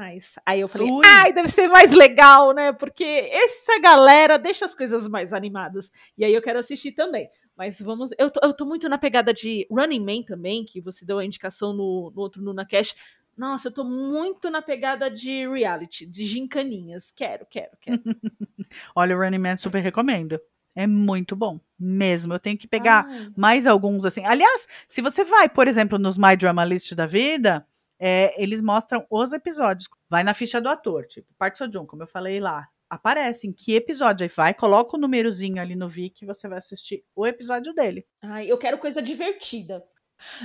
Aí 0.44 0.60
eu 0.60 0.68
falei, 0.68 0.90
Ui. 0.90 1.00
ai, 1.04 1.32
deve 1.32 1.48
ser 1.48 1.66
mais 1.66 1.92
legal, 1.92 2.52
né? 2.52 2.72
Porque 2.72 3.04
essa 3.04 3.78
galera 3.80 4.38
deixa 4.38 4.66
as 4.66 4.74
coisas 4.74 5.08
mais 5.08 5.32
animadas. 5.32 5.90
E 6.16 6.24
aí 6.24 6.34
eu 6.34 6.42
quero 6.42 6.58
assistir 6.58 6.92
também. 6.92 7.30
Mas 7.56 7.80
vamos. 7.80 8.10
Eu 8.18 8.30
tô, 8.30 8.40
eu 8.42 8.52
tô 8.52 8.66
muito 8.66 8.86
na 8.88 8.98
pegada 8.98 9.32
de 9.32 9.66
Running 9.70 10.04
Man 10.04 10.22
também, 10.22 10.64
que 10.64 10.80
você 10.80 11.06
deu 11.06 11.18
a 11.18 11.24
indicação 11.24 11.72
no, 11.72 12.12
no 12.14 12.20
outro 12.20 12.42
Nuna 12.42 12.66
Cash. 12.66 12.94
Nossa, 13.36 13.68
eu 13.68 13.72
tô 13.72 13.84
muito 13.84 14.50
na 14.50 14.62
pegada 14.62 15.10
de 15.10 15.46
reality, 15.48 16.06
de 16.06 16.24
gincaninhas. 16.24 17.10
Quero, 17.10 17.46
quero, 17.50 17.76
quero. 17.80 18.02
Olha, 18.94 19.16
o 19.16 19.20
Running 19.20 19.38
Man 19.38 19.56
super 19.56 19.80
recomendo. 19.80 20.40
É 20.76 20.86
muito 20.86 21.36
bom, 21.36 21.60
mesmo. 21.78 22.34
Eu 22.34 22.40
tenho 22.40 22.58
que 22.58 22.66
pegar 22.66 23.06
Ai, 23.06 23.30
mais 23.36 23.66
alguns 23.66 24.04
assim. 24.04 24.24
Aliás, 24.24 24.66
se 24.88 25.00
você 25.00 25.24
vai, 25.24 25.48
por 25.48 25.68
exemplo, 25.68 25.98
nos 25.98 26.18
My 26.18 26.36
Drama 26.36 26.64
List 26.64 26.92
da 26.94 27.06
vida, 27.06 27.64
é, 27.98 28.42
eles 28.42 28.60
mostram 28.60 29.06
os 29.08 29.32
episódios. 29.32 29.88
Vai 30.10 30.24
na 30.24 30.34
ficha 30.34 30.60
do 30.60 30.68
ator, 30.68 31.06
tipo, 31.06 31.32
Park 31.38 31.56
Seo-joon, 31.56 31.86
como 31.86 32.02
eu 32.02 32.06
falei 32.08 32.40
lá. 32.40 32.68
Aparece 32.90 33.46
em 33.46 33.52
que 33.52 33.74
episódio 33.74 34.24
aí 34.24 34.30
vai, 34.34 34.54
coloca 34.54 34.96
o 34.96 35.00
númerozinho 35.00 35.60
ali 35.60 35.74
no 35.74 35.88
Viki 35.88 36.24
e 36.24 36.26
você 36.26 36.48
vai 36.48 36.58
assistir 36.58 37.04
o 37.14 37.26
episódio 37.26 37.72
dele. 37.72 38.06
ai, 38.22 38.50
eu 38.50 38.58
quero 38.58 38.78
coisa 38.78 39.00
divertida. 39.00 39.82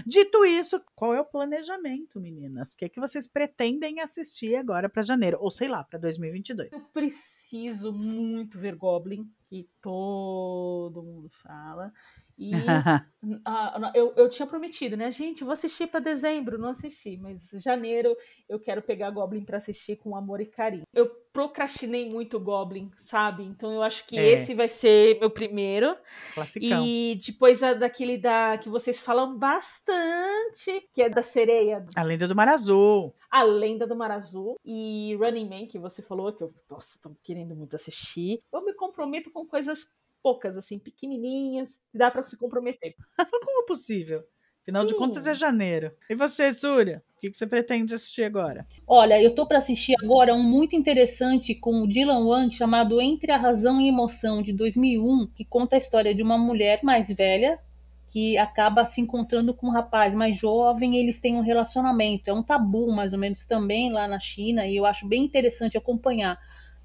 Dito 0.06 0.46
isso, 0.46 0.82
qual 0.96 1.13
é 1.13 1.22
o 1.22 1.26
planejamento, 1.26 2.20
meninas? 2.20 2.74
O 2.74 2.78
que 2.78 2.86
é 2.86 2.89
que 2.89 3.00
vocês 3.00 3.28
pretendem 3.28 4.00
assistir 4.00 4.56
agora 4.56 4.89
para 4.89 5.02
janeiro? 5.02 5.38
Ou 5.42 5.52
sei 5.52 5.68
lá, 5.68 5.84
para 5.84 6.00
2022? 6.00 6.72
Eu 6.72 6.82
preciso 6.94 7.92
muito 7.92 8.58
ver 8.58 8.76
Goblin, 8.76 9.30
que 9.48 9.68
todo 9.82 11.02
mundo 11.04 11.30
fala. 11.30 11.92
E 12.38 12.52
ah, 13.46 13.92
eu, 13.96 14.13
eu 14.15 14.30
tinha 14.30 14.48
prometido, 14.48 14.96
né? 14.96 15.12
Gente, 15.12 15.44
vou 15.44 15.54
assistir 15.54 15.88
para 15.88 16.00
dezembro, 16.00 16.58
não 16.58 16.70
assisti, 16.70 17.18
mas 17.18 17.50
janeiro 17.56 18.15
eu 18.48 18.60
quero 18.60 18.82
pegar 18.82 19.10
Goblin 19.10 19.44
para 19.44 19.58
assistir 19.58 19.98
com 19.98 20.15
amor 20.15 20.39
e 20.39 20.46
carinho. 20.46 20.84
Eu 20.94 21.10
procrastinei 21.39 22.10
muito 22.10 22.38
Goblin, 22.38 22.91
sabe? 22.97 23.43
Então 23.43 23.71
eu 23.71 23.82
acho 23.82 24.06
que 24.06 24.17
É. 24.19 24.34
esse 24.34 24.54
vai 24.54 24.67
ser 24.67 25.17
meu 25.21 25.30
primeiro. 25.30 25.95
Classicão. 26.34 26.86
E 26.86 27.17
depois 27.25 27.63
a 27.63 27.73
daquele 27.73 28.17
da 28.17 28.58
que 28.58 28.67
vocês 28.67 29.02
falam 29.02 29.38
bastante, 29.38 30.86
que 30.93 31.02
é 31.02 31.08
da 31.10 31.21
sereia, 31.21 31.86
A 31.95 32.04
Lenda 32.04 32.28
do 32.28 32.36
Mar 32.36 32.49
Azul. 32.49 33.15
A 33.32 33.41
Lenda 33.41 33.88
do 33.88 33.95
Mar 33.95 34.12
Azul 34.12 34.58
e 34.65 35.15
Running 35.17 35.47
Man, 35.49 35.65
que 35.67 35.80
você 35.80 36.02
falou, 36.02 36.34
que 36.34 36.43
eu 36.43 36.54
nossa, 36.69 36.99
tô 37.02 37.12
querendo 37.23 37.56
muito 37.56 37.73
assistir. 37.73 38.39
Eu 38.52 38.62
me 38.65 38.73
comprometo 38.73 39.32
com 39.32 39.45
coisas 39.45 39.88
poucas, 40.21 40.58
assim, 40.58 40.78
pequenininhas, 40.78 41.80
que 41.89 41.97
dá 41.97 42.12
pra 42.12 42.25
se 42.25 42.38
comprometer. 42.38 42.93
Como 43.45 43.65
possível? 43.65 44.25
Afinal 44.63 44.86
de 44.86 44.93
Sim. 44.93 44.98
contas 44.98 45.28
é 45.28 45.34
janeiro. 45.34 45.91
E 46.10 46.15
você, 46.15 46.54
Súria? 46.54 47.02
O 47.17 47.19
que 47.19 47.32
que 47.32 47.38
você 47.38 47.48
pretende 47.48 47.93
assistir 47.93 48.24
agora? 48.24 48.65
Olha, 48.88 49.22
eu 49.22 49.36
tô 49.36 49.45
para 49.45 49.58
assistir 49.58 49.95
agora 50.02 50.34
um 50.34 50.43
muito 50.43 50.76
interessante 50.76 51.54
com 51.54 51.82
o 51.82 51.88
Dylan 51.88 52.26
Wang 52.26 52.54
chamado 52.56 53.02
Entre 53.02 53.32
a 53.32 53.38
Razão 53.38 53.82
e 53.82 53.86
a 53.86 53.89
Emoção 53.89 54.41
de 54.41 54.54
2001, 54.54 55.28
que 55.36 55.43
conta 55.43 55.76
a 55.76 55.78
história 55.78 56.15
de 56.15 56.24
uma 56.24 56.38
mulher 56.38 56.80
mais 56.84 57.08
velha 57.10 57.60
que 58.08 58.38
acaba 58.38 58.86
se 58.86 59.02
encontrando 59.02 59.54
com 59.54 59.67
um 59.67 59.72
rapaz 59.72 60.15
mais 60.15 60.36
jovem, 60.36 60.95
e 60.95 61.00
eles 61.00 61.19
têm 61.19 61.36
um 61.36 61.41
relacionamento. 61.41 62.30
É 62.30 62.34
um 62.34 62.41
tabu, 62.41 62.91
mais 62.91 63.13
ou 63.13 63.19
menos, 63.19 63.45
também 63.45 63.91
lá 63.91 64.08
na 64.08 64.19
China, 64.19 64.65
e 64.65 64.76
eu 64.76 64.86
acho 64.86 65.08
bem 65.08 65.24
interessante 65.24 65.78
acompanhar. 65.78 66.39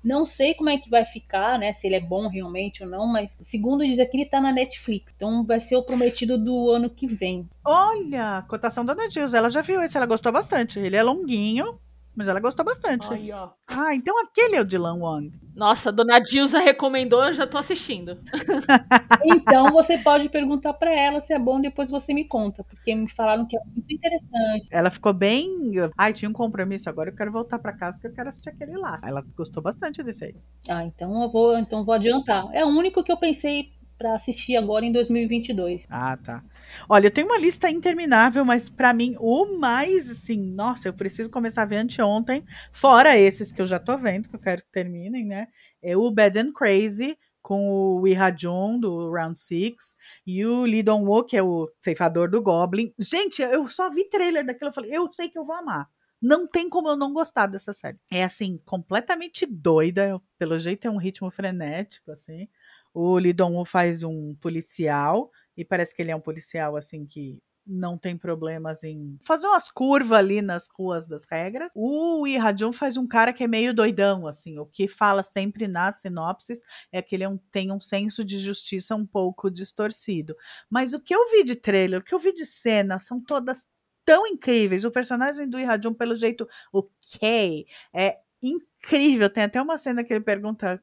Não 0.04 0.26
sei 0.26 0.54
como 0.54 0.68
é 0.68 0.76
que 0.76 0.90
vai 0.90 1.06
ficar, 1.06 1.58
né? 1.58 1.72
Se 1.72 1.86
ele 1.86 1.96
é 1.96 2.00
bom 2.00 2.28
realmente 2.28 2.82
ou 2.84 2.88
não, 2.88 3.06
mas 3.06 3.38
segundo 3.42 3.84
diz 3.84 3.98
aqui, 3.98 4.18
ele 4.18 4.28
tá 4.28 4.40
na 4.40 4.52
Netflix. 4.52 5.12
Então 5.16 5.44
vai 5.44 5.58
ser 5.58 5.76
o 5.76 5.82
prometido 5.82 6.36
do 6.36 6.70
ano 6.70 6.90
que 6.90 7.06
vem. 7.06 7.48
Olha, 7.64 8.44
cotação 8.46 8.84
da 8.84 8.92
Ana 8.92 9.08
ela 9.34 9.48
já 9.48 9.62
viu 9.62 9.82
esse, 9.82 9.96
ela 9.96 10.04
gostou 10.04 10.30
bastante. 10.30 10.78
Ele 10.78 10.96
é 10.96 11.02
longuinho, 11.02 11.78
mas 12.14 12.28
ela 12.28 12.40
gostou 12.40 12.64
bastante. 12.64 13.12
Aí, 13.12 13.32
ó. 13.32 13.50
Ah, 13.66 13.94
então 13.94 14.18
aquele 14.22 14.56
é 14.56 14.60
o 14.60 14.64
Dylan 14.64 14.98
Wang. 14.98 15.32
Nossa, 15.54 15.88
a 15.88 15.92
dona 15.92 16.18
Dilsa 16.18 16.58
recomendou, 16.58 17.24
eu 17.24 17.32
já 17.32 17.46
tô 17.46 17.58
assistindo. 17.58 18.18
Então 19.26 19.66
você 19.68 19.98
pode 19.98 20.28
perguntar 20.28 20.74
para 20.74 20.92
ela 20.92 21.20
se 21.20 21.32
é 21.32 21.38
bom, 21.38 21.60
depois 21.60 21.90
você 21.90 22.12
me 22.12 22.24
conta, 22.26 22.62
porque 22.64 22.94
me 22.94 23.08
falaram 23.08 23.46
que 23.46 23.56
é 23.56 23.60
muito 23.64 23.92
interessante. 23.92 24.68
Ela 24.70 24.90
ficou 24.90 25.12
bem. 25.12 25.72
Ai, 25.96 26.12
tinha 26.12 26.28
um 26.28 26.32
compromisso, 26.32 26.88
agora 26.90 27.10
eu 27.10 27.16
quero 27.16 27.32
voltar 27.32 27.58
pra 27.58 27.72
casa 27.72 27.96
porque 27.96 28.08
eu 28.08 28.12
quero 28.12 28.28
assistir 28.28 28.50
aquele 28.50 28.76
lá. 28.76 29.00
Ela 29.02 29.24
gostou 29.36 29.62
bastante 29.62 30.02
desse 30.02 30.26
aí. 30.26 30.34
Ah, 30.68 30.84
então 30.84 31.22
eu 31.22 31.30
vou, 31.30 31.58
então 31.58 31.80
eu 31.80 31.84
vou 31.84 31.94
adiantar. 31.94 32.46
É 32.52 32.64
o 32.64 32.68
único 32.68 33.02
que 33.02 33.12
eu 33.12 33.16
pensei 33.16 33.70
para 33.98 34.14
assistir 34.14 34.56
agora 34.56 34.84
em 34.84 34.92
2022. 34.92 35.86
Ah, 35.88 36.16
tá. 36.16 36.42
Olha, 36.88 37.06
eu 37.06 37.10
tenho 37.10 37.26
uma 37.26 37.38
lista 37.38 37.70
interminável, 37.70 38.44
mas 38.44 38.68
para 38.68 38.92
mim 38.92 39.16
o 39.18 39.58
mais 39.58 40.10
assim, 40.10 40.40
nossa, 40.52 40.88
eu 40.88 40.92
preciso 40.92 41.30
começar 41.30 41.62
a 41.62 41.66
ver 41.66 41.76
anteontem, 41.76 42.44
fora 42.72 43.16
esses 43.16 43.52
que 43.52 43.62
eu 43.62 43.66
já 43.66 43.78
tô 43.78 43.96
vendo, 43.96 44.28
que 44.28 44.34
eu 44.34 44.40
quero 44.40 44.62
que 44.62 44.70
terminem, 44.70 45.24
né? 45.24 45.48
É 45.82 45.96
o 45.96 46.10
Bad 46.10 46.38
and 46.38 46.52
Crazy 46.52 47.16
com 47.44 47.68
o 47.68 48.00
Lee 48.00 48.16
Jun 48.38 48.80
do 48.80 49.12
Round 49.12 49.38
Six 49.38 49.96
e 50.26 50.44
o 50.46 50.62
Lee 50.62 50.82
Dong 50.82 51.04
Woo, 51.04 51.22
que 51.22 51.36
é 51.36 51.42
o 51.42 51.70
ceifador 51.78 52.30
do 52.30 52.40
Goblin. 52.40 52.90
Gente, 52.98 53.42
eu 53.42 53.68
só 53.68 53.90
vi 53.90 54.08
trailer 54.08 54.46
daquilo, 54.46 54.70
eu 54.70 54.74
falei, 54.74 54.96
eu 54.96 55.12
sei 55.12 55.28
que 55.28 55.38
eu 55.38 55.44
vou 55.44 55.54
amar. 55.54 55.86
Não 56.22 56.48
tem 56.48 56.70
como 56.70 56.88
eu 56.88 56.96
não 56.96 57.12
gostar 57.12 57.46
dessa 57.46 57.74
série. 57.74 57.98
É 58.10 58.24
assim, 58.24 58.58
completamente 58.64 59.44
doida, 59.44 60.18
pelo 60.38 60.58
jeito 60.58 60.88
é 60.88 60.90
um 60.90 60.96
ritmo 60.96 61.30
frenético 61.30 62.10
assim. 62.10 62.48
O 62.94 63.18
Lee 63.18 63.32
Dong-woo 63.32 63.64
faz 63.64 64.02
um 64.04 64.34
policial 64.36 65.30
e 65.56 65.64
parece 65.64 65.94
que 65.94 66.00
ele 66.00 66.12
é 66.12 66.16
um 66.16 66.20
policial 66.20 66.76
assim 66.76 67.04
que 67.04 67.38
não 67.66 67.96
tem 67.96 68.16
problemas 68.16 68.84
em 68.84 69.18
fazer 69.24 69.46
umas 69.46 69.70
curvas 69.70 70.18
ali 70.18 70.42
nas 70.42 70.68
ruas 70.68 71.06
das 71.06 71.24
regras. 71.24 71.72
O 71.74 72.24
Ha-jun 72.26 72.72
faz 72.72 72.96
um 72.96 73.06
cara 73.06 73.32
que 73.32 73.44
é 73.44 73.48
meio 73.48 73.74
doidão, 73.74 74.26
assim. 74.26 74.58
O 74.58 74.66
que 74.66 74.86
fala 74.86 75.22
sempre 75.22 75.66
nas 75.66 76.00
sinopses 76.00 76.62
é 76.92 77.00
que 77.00 77.14
ele 77.14 77.24
é 77.24 77.28
um, 77.28 77.38
tem 77.50 77.72
um 77.72 77.80
senso 77.80 78.24
de 78.24 78.38
justiça 78.38 78.94
um 78.94 79.06
pouco 79.06 79.50
distorcido. 79.50 80.36
Mas 80.68 80.92
o 80.92 81.00
que 81.00 81.14
eu 81.14 81.30
vi 81.30 81.42
de 81.42 81.56
trailer, 81.56 82.00
o 82.00 82.04
que 82.04 82.14
eu 82.14 82.18
vi 82.18 82.32
de 82.32 82.44
cena, 82.44 83.00
são 83.00 83.20
todas 83.20 83.66
tão 84.04 84.26
incríveis. 84.26 84.84
O 84.84 84.90
personagem 84.90 85.48
do 85.48 85.56
Ha-jun, 85.56 85.94
pelo 85.94 86.14
jeito, 86.14 86.46
o 86.72 86.82
Kay, 87.18 87.66
é 87.94 88.18
incrível. 88.42 89.30
Tem 89.30 89.44
até 89.44 89.60
uma 89.60 89.78
cena 89.78 90.04
que 90.04 90.12
ele 90.12 90.22
pergunta 90.22 90.82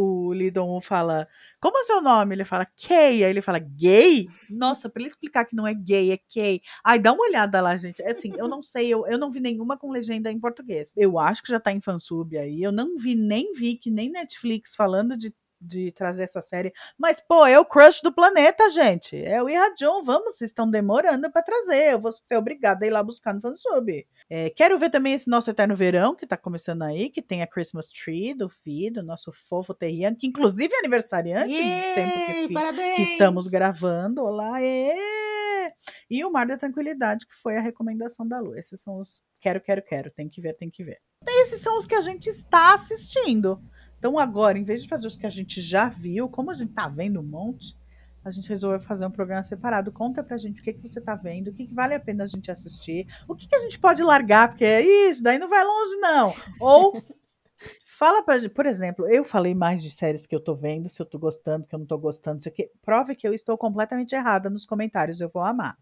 o 0.00 0.32
Lidon 0.32 0.80
fala, 0.80 1.28
como 1.60 1.78
é 1.78 1.82
seu 1.82 2.00
nome? 2.00 2.34
Ele 2.34 2.44
fala, 2.44 2.66
Kay. 2.66 3.22
Aí 3.22 3.30
ele 3.30 3.42
fala, 3.42 3.58
gay? 3.58 4.26
Nossa, 4.48 4.88
pra 4.88 5.02
ele 5.02 5.10
explicar 5.10 5.44
que 5.44 5.54
não 5.54 5.66
é 5.66 5.74
gay, 5.74 6.12
é 6.12 6.16
Kay. 6.16 6.62
Ai, 6.82 6.98
dá 6.98 7.12
uma 7.12 7.24
olhada 7.24 7.60
lá, 7.60 7.76
gente. 7.76 8.00
É 8.02 8.12
assim, 8.12 8.32
eu 8.38 8.48
não 8.48 8.62
sei, 8.62 8.88
eu, 8.88 9.06
eu 9.06 9.18
não 9.18 9.30
vi 9.30 9.40
nenhuma 9.40 9.76
com 9.76 9.90
legenda 9.90 10.32
em 10.32 10.40
português. 10.40 10.92
Eu 10.96 11.18
acho 11.18 11.42
que 11.42 11.50
já 11.50 11.60
tá 11.60 11.70
em 11.70 11.80
fansub 11.80 12.36
aí. 12.38 12.62
Eu 12.62 12.72
não 12.72 12.96
vi 12.98 13.14
nem 13.14 13.52
Vic, 13.54 13.90
nem 13.90 14.10
Netflix 14.10 14.74
falando 14.74 15.16
de 15.16 15.34
de 15.60 15.92
trazer 15.92 16.24
essa 16.24 16.40
série. 16.40 16.72
Mas, 16.98 17.20
pô, 17.20 17.44
é 17.44 17.58
o 17.58 17.64
crush 17.64 18.00
do 18.02 18.12
planeta, 18.12 18.70
gente. 18.70 19.16
É 19.16 19.42
o 19.42 19.48
Irradion. 19.48 20.02
Vamos, 20.02 20.36
vocês 20.36 20.50
estão 20.50 20.70
demorando 20.70 21.30
para 21.30 21.42
trazer. 21.42 21.92
Eu 21.92 22.00
vou 22.00 22.10
ser 22.12 22.36
obrigada 22.36 22.84
a 22.84 22.88
ir 22.88 22.90
lá 22.90 23.02
buscar 23.02 23.34
no 23.34 23.40
fansub. 23.40 24.06
É, 24.28 24.48
quero 24.50 24.78
ver 24.78 24.90
também 24.90 25.12
esse 25.12 25.28
nosso 25.28 25.50
Eterno 25.50 25.76
Verão, 25.76 26.14
que 26.14 26.26
tá 26.26 26.36
começando 26.36 26.82
aí, 26.82 27.10
que 27.10 27.20
tem 27.20 27.42
a 27.42 27.46
Christmas 27.46 27.90
Tree 27.90 28.32
do 28.32 28.48
Fi, 28.48 28.90
do 28.90 29.02
nosso 29.02 29.32
fofo 29.32 29.74
Terriano, 29.74 30.16
que 30.16 30.26
inclusive 30.26 30.72
é 30.72 30.78
aniversariante 30.78 31.58
Yay, 31.58 31.88
no 31.88 31.94
tempo 31.94 32.74
que, 32.74 32.94
que, 32.94 33.02
estamos 33.02 33.48
gravando. 33.48 34.22
Olá, 34.22 34.62
é! 34.62 35.72
E 36.08 36.24
o 36.24 36.30
Mar 36.30 36.46
da 36.46 36.56
Tranquilidade, 36.56 37.26
que 37.26 37.34
foi 37.34 37.56
a 37.56 37.60
recomendação 37.60 38.26
da 38.26 38.38
Lu. 38.38 38.56
Esses 38.56 38.80
são 38.80 38.98
os 38.98 39.22
quero, 39.40 39.60
quero, 39.60 39.82
quero. 39.82 40.10
Tem 40.10 40.28
que 40.28 40.40
ver, 40.40 40.54
tem 40.54 40.70
que 40.70 40.84
ver. 40.84 41.00
Esses 41.26 41.60
são 41.60 41.76
os 41.76 41.84
que 41.84 41.94
a 41.94 42.00
gente 42.00 42.28
está 42.28 42.72
assistindo. 42.74 43.60
Então 44.00 44.18
agora, 44.18 44.58
em 44.58 44.64
vez 44.64 44.82
de 44.82 44.88
fazer 44.88 45.06
os 45.06 45.14
que 45.14 45.26
a 45.26 45.30
gente 45.30 45.60
já 45.60 45.90
viu, 45.90 46.26
como 46.26 46.50
a 46.50 46.54
gente 46.54 46.72
tá 46.72 46.88
vendo 46.88 47.20
um 47.20 47.22
monte, 47.22 47.76
a 48.24 48.30
gente 48.30 48.48
resolveu 48.48 48.80
fazer 48.80 49.04
um 49.04 49.10
programa 49.10 49.44
separado. 49.44 49.92
Conta 49.92 50.24
pra 50.24 50.38
gente 50.38 50.60
o 50.60 50.64
que, 50.64 50.72
que 50.72 50.80
você 50.80 51.02
tá 51.02 51.14
vendo, 51.14 51.48
o 51.48 51.52
que, 51.52 51.66
que 51.66 51.74
vale 51.74 51.92
a 51.92 52.00
pena 52.00 52.24
a 52.24 52.26
gente 52.26 52.50
assistir, 52.50 53.06
o 53.28 53.34
que, 53.34 53.46
que 53.46 53.54
a 53.54 53.58
gente 53.58 53.78
pode 53.78 54.02
largar, 54.02 54.48
porque 54.48 54.64
é 54.64 54.80
isso, 55.10 55.22
daí 55.22 55.38
não 55.38 55.50
vai 55.50 55.62
longe, 55.62 55.96
não. 55.96 56.34
Ou 56.58 57.02
fala 57.84 58.22
pra 58.22 58.38
gente, 58.38 58.54
por 58.54 58.64
exemplo, 58.64 59.06
eu 59.06 59.22
falei 59.22 59.54
mais 59.54 59.82
de 59.82 59.90
séries 59.90 60.26
que 60.26 60.34
eu 60.34 60.40
tô 60.40 60.54
vendo, 60.54 60.88
se 60.88 61.00
eu 61.00 61.06
tô 61.06 61.18
gostando, 61.18 61.68
que 61.68 61.74
eu 61.74 61.78
não 61.78 61.86
tô 61.86 61.98
gostando, 61.98 62.38
isso 62.38 62.48
aqui. 62.48 62.70
Prove 62.80 63.14
que 63.14 63.28
eu 63.28 63.34
estou 63.34 63.58
completamente 63.58 64.14
errada 64.14 64.48
nos 64.48 64.64
comentários, 64.64 65.20
eu 65.20 65.28
vou 65.28 65.42
amar. 65.42 65.76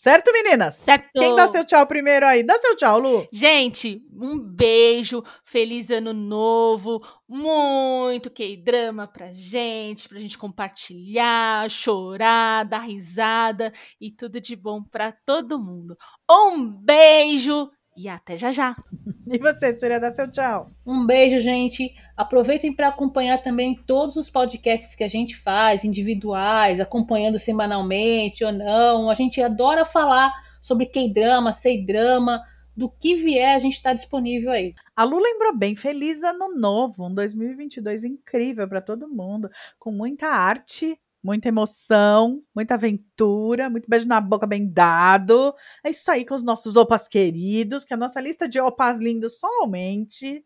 Certo, 0.00 0.32
meninas? 0.32 0.76
Certo. 0.76 1.10
Quem 1.12 1.36
dá 1.36 1.46
seu 1.46 1.62
tchau 1.62 1.86
primeiro 1.86 2.26
aí? 2.26 2.42
Dá 2.42 2.58
seu 2.58 2.74
tchau, 2.74 2.98
Lu. 2.98 3.28
Gente, 3.30 4.00
um 4.10 4.38
beijo, 4.38 5.22
feliz 5.44 5.90
ano 5.90 6.14
novo, 6.14 7.06
muito 7.28 8.30
K-drama 8.30 9.06
pra 9.06 9.30
gente, 9.30 10.08
pra 10.08 10.18
gente 10.18 10.38
compartilhar, 10.38 11.68
chorar, 11.68 12.64
dar 12.64 12.78
risada 12.78 13.70
e 14.00 14.10
tudo 14.10 14.40
de 14.40 14.56
bom 14.56 14.82
pra 14.82 15.12
todo 15.12 15.58
mundo. 15.58 15.94
Um 16.30 16.66
beijo 16.66 17.70
e 17.96 18.08
até 18.08 18.36
já 18.36 18.52
já. 18.52 18.76
E 19.32 19.38
você, 19.38 19.72
Surya, 19.72 20.00
dá 20.00 20.10
seu 20.10 20.28
tchau. 20.28 20.70
Um 20.84 21.06
beijo, 21.06 21.40
gente. 21.40 21.94
Aproveitem 22.16 22.74
para 22.74 22.88
acompanhar 22.88 23.40
também 23.40 23.76
todos 23.86 24.16
os 24.16 24.28
podcasts 24.28 24.96
que 24.96 25.04
a 25.04 25.08
gente 25.08 25.36
faz, 25.36 25.84
individuais, 25.84 26.80
acompanhando 26.80 27.38
semanalmente 27.38 28.44
ou 28.44 28.50
não. 28.50 29.08
A 29.08 29.14
gente 29.14 29.40
adora 29.40 29.84
falar 29.84 30.32
sobre 30.60 30.86
K-drama, 30.86 31.52
C-drama, 31.52 32.42
do 32.76 32.88
que 32.88 33.16
vier, 33.16 33.54
a 33.54 33.58
gente 33.58 33.74
está 33.74 33.92
disponível 33.92 34.50
aí. 34.50 34.74
A 34.96 35.04
Lu 35.04 35.18
lembrou 35.18 35.56
bem, 35.56 35.76
feliz 35.76 36.22
ano 36.22 36.58
novo, 36.58 37.06
um 37.06 37.14
2022 37.14 38.04
incrível 38.04 38.66
para 38.66 38.80
todo 38.80 39.08
mundo, 39.08 39.48
com 39.78 39.92
muita 39.92 40.28
arte 40.28 40.98
muita 41.22 41.48
emoção, 41.48 42.42
muita 42.54 42.74
aventura, 42.74 43.68
muito 43.68 43.88
beijo 43.88 44.06
na 44.06 44.20
boca 44.20 44.46
bem 44.46 44.70
dado. 44.70 45.54
É 45.84 45.90
isso 45.90 46.10
aí 46.10 46.24
com 46.24 46.34
os 46.34 46.42
nossos 46.42 46.76
opas 46.76 47.06
queridos, 47.06 47.84
que 47.84 47.94
a 47.94 47.96
nossa 47.96 48.20
lista 48.20 48.48
de 48.48 48.60
opas 48.60 48.98
lindos 48.98 49.38
só 49.38 49.46
aumente 49.62 50.44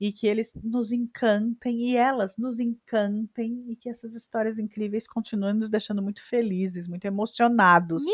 e 0.00 0.12
que 0.12 0.26
eles 0.26 0.52
nos 0.64 0.90
encantem 0.92 1.90
e 1.90 1.96
elas 1.96 2.36
nos 2.38 2.58
encantem 2.58 3.66
e 3.68 3.76
que 3.76 3.88
essas 3.88 4.14
histórias 4.14 4.58
incríveis 4.58 5.06
continuem 5.06 5.54
nos 5.54 5.68
deixando 5.68 6.02
muito 6.02 6.24
felizes, 6.26 6.88
muito 6.88 7.04
emocionados. 7.04 8.04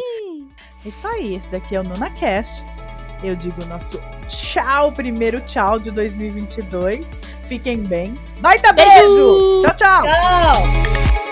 É 0.85 0.89
isso 0.89 1.07
aí, 1.07 1.37
esse 1.37 1.49
daqui 1.49 1.77
é 1.77 1.81
o 1.81 1.85
NunaCast. 1.85 2.65
Eu 3.23 3.37
digo 3.37 3.65
nosso 3.67 3.99
tchau, 4.29 4.93
primeiro 4.93 5.41
tchau 5.41 5.79
de 5.79 5.91
2022. 5.91 7.07
Fiquem 7.49 7.85
bem. 7.85 8.13
Baita 8.41 8.73
beijo! 8.73 8.91
beijo! 8.91 9.63
Tchau, 9.63 9.77
tchau! 9.77 10.03
Tchau! 10.03 11.26